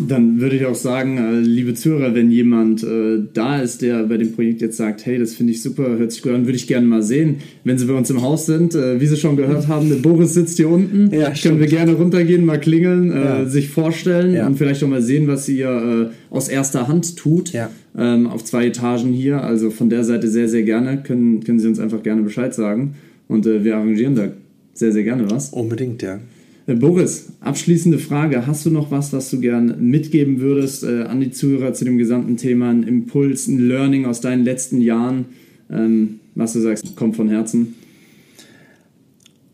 Dann 0.07 0.39
würde 0.39 0.55
ich 0.55 0.65
auch 0.65 0.75
sagen, 0.75 1.17
äh, 1.17 1.39
liebe 1.39 1.73
Zuhörer, 1.73 2.13
wenn 2.15 2.31
jemand 2.31 2.83
äh, 2.83 3.19
da 3.33 3.59
ist, 3.61 3.81
der 3.81 4.03
bei 4.03 4.17
dem 4.17 4.33
Projekt 4.33 4.61
jetzt 4.61 4.77
sagt, 4.77 5.05
hey, 5.05 5.17
das 5.17 5.33
finde 5.33 5.53
ich 5.53 5.61
super, 5.61 5.97
hört 5.97 6.11
sich 6.11 6.21
gut 6.21 6.33
an, 6.33 6.45
würde 6.45 6.55
ich 6.55 6.67
gerne 6.67 6.85
mal 6.85 7.03
sehen. 7.03 7.37
Wenn 7.63 7.77
Sie 7.77 7.85
bei 7.85 7.93
uns 7.93 8.09
im 8.09 8.21
Haus 8.21 8.45
sind, 8.45 8.75
äh, 8.75 8.99
wie 8.99 9.07
Sie 9.07 9.17
schon 9.17 9.37
gehört 9.37 9.67
haben, 9.67 9.89
der 9.89 9.97
Boris 9.97 10.33
sitzt 10.33 10.57
hier 10.57 10.69
unten. 10.69 11.13
Ja, 11.13 11.31
Können 11.31 11.59
wir 11.59 11.67
gerne 11.67 11.93
runtergehen, 11.93 12.45
mal 12.45 12.59
klingeln, 12.59 13.11
äh, 13.11 13.15
ja. 13.15 13.45
sich 13.45 13.69
vorstellen 13.69 14.33
ja. 14.33 14.47
und 14.47 14.57
vielleicht 14.57 14.83
auch 14.83 14.87
mal 14.87 15.01
sehen, 15.01 15.27
was 15.27 15.47
ihr 15.49 16.11
äh, 16.11 16.33
aus 16.33 16.49
erster 16.49 16.87
Hand 16.87 17.15
tut. 17.17 17.53
Ähm, 17.95 18.27
auf 18.27 18.43
zwei 18.43 18.67
Etagen 18.67 19.13
hier. 19.13 19.43
Also 19.43 19.69
von 19.69 19.89
der 19.89 20.03
Seite 20.03 20.27
sehr, 20.27 20.49
sehr 20.49 20.63
gerne. 20.63 21.03
Können, 21.03 21.43
können 21.43 21.59
Sie 21.59 21.67
uns 21.67 21.79
einfach 21.79 22.01
gerne 22.03 22.23
Bescheid 22.23 22.53
sagen. 22.53 22.95
Und 23.27 23.45
äh, 23.45 23.63
wir 23.63 23.77
arrangieren 23.77 24.15
da 24.15 24.29
sehr, 24.73 24.91
sehr 24.91 25.03
gerne 25.03 25.29
was. 25.29 25.49
Unbedingt, 25.49 26.01
ja. 26.01 26.19
Äh, 26.65 26.75
Boris, 26.75 27.27
abschließende 27.41 27.99
Frage. 27.99 28.47
Hast 28.47 28.65
du 28.65 28.69
noch 28.69 28.91
was, 28.91 29.13
was 29.13 29.29
du 29.29 29.39
gern 29.39 29.89
mitgeben 29.89 30.39
würdest 30.39 30.83
äh, 30.83 31.03
an 31.03 31.19
die 31.19 31.31
Zuhörer 31.31 31.73
zu 31.73 31.85
dem 31.85 31.97
gesamten 31.97 32.37
Thema? 32.37 32.69
Ein 32.69 32.83
Impuls, 32.83 33.47
ein 33.47 33.59
Learning 33.59 34.05
aus 34.05 34.21
deinen 34.21 34.43
letzten 34.43 34.79
Jahren, 34.79 35.25
ähm, 35.69 36.19
was 36.35 36.53
du 36.53 36.61
sagst, 36.61 36.95
kommt 36.95 37.15
von 37.15 37.29
Herzen? 37.29 37.75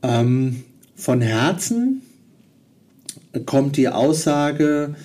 Ähm, 0.03 0.57
von 0.95 1.21
Herzen 1.21 2.01
kommt 3.45 3.77
die 3.77 3.89
Aussage, 3.89 4.95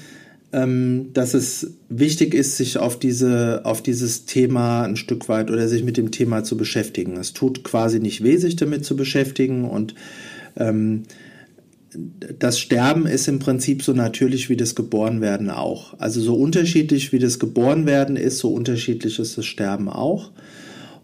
ähm, 0.53 1.11
dass 1.15 1.35
es 1.35 1.75
wichtig 1.89 2.35
ist, 2.35 2.57
sich 2.57 2.79
auf, 2.79 2.99
diese, 2.99 3.63
auf 3.65 3.83
dieses 3.83 4.25
Thema 4.25 4.85
ein 4.85 4.97
Stück 4.97 5.29
weit 5.29 5.51
oder 5.51 5.69
sich 5.69 5.85
mit 5.85 5.97
dem 5.97 6.11
Thema 6.11 6.45
zu 6.45 6.57
beschäftigen. 6.57 7.17
Es 7.17 7.33
tut 7.33 7.65
quasi 7.65 7.99
nicht 7.99 8.23
weh, 8.23 8.37
sich 8.37 8.57
damit 8.57 8.85
zu 8.85 8.95
beschäftigen 8.95 9.65
und 9.65 9.95
ähm, 10.57 11.03
das 12.39 12.59
Sterben 12.59 13.07
ist 13.07 13.29
im 13.29 13.39
Prinzip 13.39 13.83
so 13.83 13.93
natürlich 13.93 14.49
wie 14.49 14.57
das 14.57 14.75
Geborenwerden 14.75 15.51
auch. 15.51 15.99
Also 15.99 16.21
so 16.21 16.35
unterschiedlich 16.35 17.13
wie 17.13 17.19
das 17.19 17.39
Geborenwerden 17.39 18.17
ist, 18.17 18.39
so 18.39 18.49
unterschiedlich 18.49 19.19
ist 19.19 19.39
das 19.39 19.47
Sterben 19.47 19.89
auch. 19.89 20.31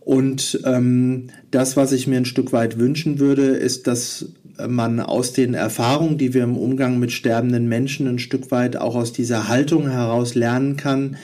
Und 0.00 0.60
ähm, 0.64 1.28
das, 1.50 1.76
was 1.76 1.92
ich 1.92 2.06
mir 2.06 2.16
ein 2.16 2.24
Stück 2.24 2.52
weit 2.52 2.78
wünschen 2.78 3.18
würde, 3.18 3.46
ist, 3.46 3.86
dass 3.86 4.26
man 4.68 5.00
aus 5.00 5.32
den 5.32 5.54
Erfahrungen, 5.54 6.18
die 6.18 6.34
wir 6.34 6.42
im 6.42 6.56
Umgang 6.56 6.98
mit 6.98 7.12
sterbenden 7.12 7.68
Menschen 7.68 8.06
ein 8.06 8.18
Stück 8.18 8.50
weit 8.50 8.76
auch 8.76 8.94
aus 8.94 9.12
dieser 9.12 9.48
Haltung 9.48 9.88
heraus 9.88 10.34
lernen 10.34 10.76
kann, 10.76 11.16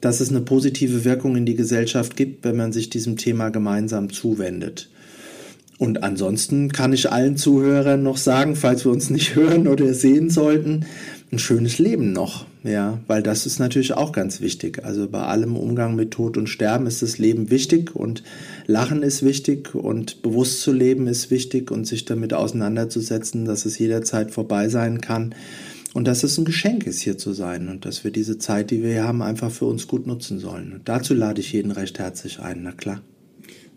dass 0.00 0.20
es 0.20 0.28
eine 0.28 0.42
positive 0.42 1.04
Wirkung 1.04 1.36
in 1.36 1.46
die 1.46 1.54
Gesellschaft 1.54 2.16
gibt, 2.16 2.44
wenn 2.44 2.56
man 2.56 2.72
sich 2.72 2.90
diesem 2.90 3.16
Thema 3.16 3.48
gemeinsam 3.48 4.12
zuwendet. 4.12 4.90
Und 5.84 6.02
ansonsten 6.02 6.72
kann 6.72 6.94
ich 6.94 7.12
allen 7.12 7.36
Zuhörern 7.36 8.02
noch 8.02 8.16
sagen, 8.16 8.56
falls 8.56 8.86
wir 8.86 8.92
uns 8.92 9.10
nicht 9.10 9.34
hören 9.34 9.68
oder 9.68 9.92
sehen 9.92 10.30
sollten, 10.30 10.86
ein 11.30 11.38
schönes 11.38 11.78
Leben 11.78 12.12
noch. 12.12 12.46
Ja, 12.62 13.00
weil 13.06 13.22
das 13.22 13.44
ist 13.44 13.58
natürlich 13.58 13.92
auch 13.92 14.12
ganz 14.12 14.40
wichtig. 14.40 14.82
Also 14.82 15.06
bei 15.06 15.20
allem 15.20 15.56
Umgang 15.56 15.94
mit 15.94 16.12
Tod 16.12 16.38
und 16.38 16.48
Sterben 16.48 16.86
ist 16.86 17.02
das 17.02 17.18
Leben 17.18 17.50
wichtig 17.50 17.94
und 17.94 18.22
Lachen 18.66 19.02
ist 19.02 19.22
wichtig 19.22 19.74
und 19.74 20.22
bewusst 20.22 20.62
zu 20.62 20.72
leben 20.72 21.06
ist 21.06 21.30
wichtig 21.30 21.70
und 21.70 21.86
sich 21.86 22.06
damit 22.06 22.32
auseinanderzusetzen, 22.32 23.44
dass 23.44 23.66
es 23.66 23.78
jederzeit 23.78 24.30
vorbei 24.30 24.70
sein 24.70 25.02
kann 25.02 25.34
und 25.92 26.08
dass 26.08 26.24
es 26.24 26.38
ein 26.38 26.46
Geschenk 26.46 26.86
ist, 26.86 27.02
hier 27.02 27.18
zu 27.18 27.34
sein 27.34 27.68
und 27.68 27.84
dass 27.84 28.04
wir 28.04 28.10
diese 28.10 28.38
Zeit, 28.38 28.70
die 28.70 28.82
wir 28.82 28.92
hier 28.92 29.04
haben, 29.04 29.20
einfach 29.20 29.50
für 29.50 29.66
uns 29.66 29.86
gut 29.86 30.06
nutzen 30.06 30.38
sollen. 30.38 30.72
Und 30.72 30.88
dazu 30.88 31.12
lade 31.12 31.42
ich 31.42 31.52
jeden 31.52 31.72
recht 31.72 31.98
herzlich 31.98 32.40
ein, 32.40 32.62
na 32.62 32.72
klar. 32.72 33.02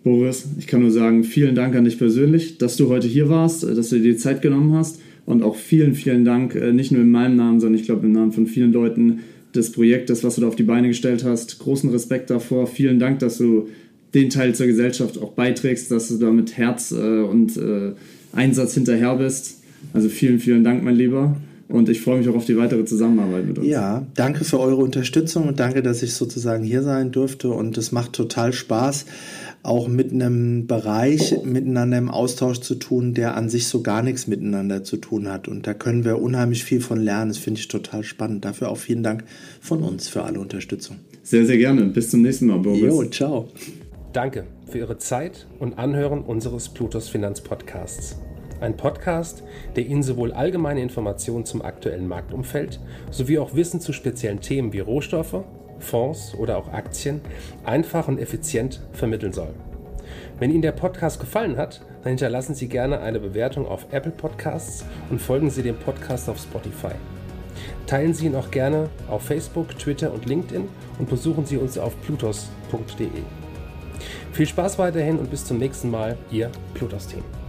Boris, 0.07 0.47
ich 0.57 0.67
kann 0.67 0.81
nur 0.81 0.91
sagen, 0.91 1.25
vielen 1.25 1.53
Dank 1.53 1.75
an 1.75 1.83
dich 1.83 1.97
persönlich, 1.97 2.57
dass 2.57 2.77
du 2.77 2.87
heute 2.87 3.07
hier 3.07 3.27
warst, 3.27 3.65
äh, 3.65 3.75
dass 3.75 3.89
du 3.89 3.97
dir 3.97 4.13
die 4.13 4.17
Zeit 4.17 4.41
genommen 4.41 4.73
hast 4.73 5.01
und 5.25 5.43
auch 5.43 5.57
vielen, 5.57 5.95
vielen 5.95 6.23
Dank, 6.23 6.55
äh, 6.55 6.71
nicht 6.71 6.93
nur 6.93 7.01
in 7.01 7.11
meinem 7.11 7.35
Namen, 7.35 7.59
sondern 7.59 7.77
ich 7.77 7.85
glaube 7.85 8.05
im 8.05 8.13
Namen 8.13 8.31
von 8.31 8.47
vielen 8.47 8.71
Leuten 8.71 9.19
des 9.53 9.73
Projektes, 9.73 10.23
was 10.23 10.35
du 10.35 10.41
da 10.41 10.47
auf 10.47 10.55
die 10.55 10.63
Beine 10.63 10.87
gestellt 10.87 11.25
hast. 11.25 11.59
Großen 11.59 11.89
Respekt 11.89 12.29
davor. 12.29 12.67
Vielen 12.67 12.99
Dank, 12.99 13.19
dass 13.19 13.37
du 13.37 13.67
den 14.13 14.29
Teil 14.29 14.55
zur 14.55 14.67
Gesellschaft 14.67 15.21
auch 15.21 15.33
beiträgst, 15.33 15.91
dass 15.91 16.07
du 16.07 16.17
da 16.17 16.31
mit 16.31 16.57
Herz 16.57 16.91
äh, 16.91 16.95
und 16.95 17.59
Einsatz 18.31 18.75
hinterher 18.75 19.15
bist. 19.15 19.61
Also 19.93 20.09
vielen, 20.09 20.39
vielen 20.39 20.63
Dank, 20.63 20.83
mein 20.83 20.95
Lieber. 20.95 21.35
Und 21.69 21.89
ich 21.89 21.99
freue 21.99 22.19
mich 22.19 22.29
auch 22.29 22.35
auf 22.35 22.45
die 22.45 22.55
weitere 22.55 22.85
Zusammenarbeit 22.85 23.45
mit 23.45 23.59
uns. 23.59 23.67
Ja, 23.67 24.05
danke 24.15 24.45
für 24.45 24.59
eure 24.59 24.77
Unterstützung 24.77 25.49
und 25.49 25.59
danke, 25.59 25.81
dass 25.81 26.01
ich 26.01 26.13
sozusagen 26.13 26.63
hier 26.63 26.81
sein 26.81 27.11
durfte. 27.11 27.49
Und 27.49 27.77
es 27.77 27.91
macht 27.91 28.13
total 28.13 28.53
Spaß 28.53 29.05
auch 29.67 29.87
mit 29.89 30.13
einem 30.13 30.65
Bereich 30.65 31.43
miteinander 31.43 31.97
im 31.97 32.09
Austausch 32.09 32.61
zu 32.61 32.75
tun, 32.75 33.13
der 33.13 33.35
an 33.35 33.49
sich 33.49 33.67
so 33.67 33.83
gar 33.83 34.01
nichts 34.01 34.25
miteinander 34.25 34.83
zu 34.83 34.97
tun 34.97 35.27
hat. 35.27 35.47
Und 35.47 35.67
da 35.67 35.73
können 35.73 36.05
wir 36.05 36.21
unheimlich 36.21 36.63
viel 36.63 36.79
von 36.79 36.99
lernen. 36.99 37.29
Das 37.29 37.37
finde 37.37 37.59
ich 37.59 37.67
total 37.67 38.03
spannend. 38.03 38.45
Dafür 38.45 38.69
auch 38.69 38.77
vielen 38.77 39.03
Dank 39.03 39.25
von 39.59 39.83
uns 39.83 40.07
für 40.07 40.23
alle 40.23 40.39
Unterstützung. 40.39 40.97
Sehr, 41.21 41.45
sehr 41.45 41.57
gerne. 41.57 41.83
Bis 41.87 42.09
zum 42.09 42.21
nächsten 42.21 42.47
Mal, 42.47 42.59
Boris. 42.59 42.81
Jo, 42.81 43.03
ciao. 43.05 43.49
Danke 44.13 44.45
für 44.67 44.77
Ihre 44.77 44.97
Zeit 44.97 45.47
und 45.59 45.77
Anhören 45.77 46.21
unseres 46.21 46.69
Plutos 46.69 47.09
Finanzpodcasts. 47.09 48.17
Ein 48.61 48.77
Podcast, 48.77 49.43
der 49.75 49.85
Ihnen 49.85 50.01
sowohl 50.01 50.31
allgemeine 50.31 50.81
Informationen 50.81 51.45
zum 51.45 51.61
aktuellen 51.61 52.07
Marktumfeld 52.07 52.79
sowie 53.11 53.37
auch 53.37 53.53
Wissen 53.53 53.81
zu 53.81 53.91
speziellen 53.91 54.39
Themen 54.39 54.71
wie 54.71 54.79
Rohstoffe, 54.79 55.43
Fonds 55.79 56.33
oder 56.35 56.57
auch 56.57 56.71
Aktien 56.71 57.21
einfach 57.63 58.07
und 58.07 58.19
effizient 58.19 58.81
vermitteln 58.93 59.33
soll. 59.33 59.53
Wenn 60.39 60.51
Ihnen 60.51 60.61
der 60.61 60.71
Podcast 60.71 61.19
gefallen 61.19 61.57
hat, 61.57 61.81
dann 62.03 62.11
hinterlassen 62.11 62.55
Sie 62.55 62.67
gerne 62.67 63.01
eine 63.01 63.19
Bewertung 63.19 63.67
auf 63.67 63.87
Apple 63.91 64.11
Podcasts 64.11 64.85
und 65.09 65.19
folgen 65.19 65.49
Sie 65.49 65.63
dem 65.63 65.77
Podcast 65.77 66.29
auf 66.29 66.37
Spotify. 66.37 66.93
Teilen 67.87 68.13
Sie 68.13 68.27
ihn 68.27 68.35
auch 68.35 68.51
gerne 68.51 68.89
auf 69.09 69.23
Facebook, 69.23 69.77
Twitter 69.79 70.13
und 70.13 70.25
LinkedIn 70.25 70.67
und 70.99 71.09
besuchen 71.09 71.45
Sie 71.45 71.57
uns 71.57 71.77
auf 71.77 71.99
plutos.de. 72.01 73.07
Viel 74.31 74.45
Spaß 74.45 74.77
weiterhin 74.77 75.17
und 75.17 75.31
bis 75.31 75.45
zum 75.45 75.57
nächsten 75.57 75.89
Mal, 75.89 76.17
Ihr 76.29 76.51
Plutos-Team. 76.73 77.46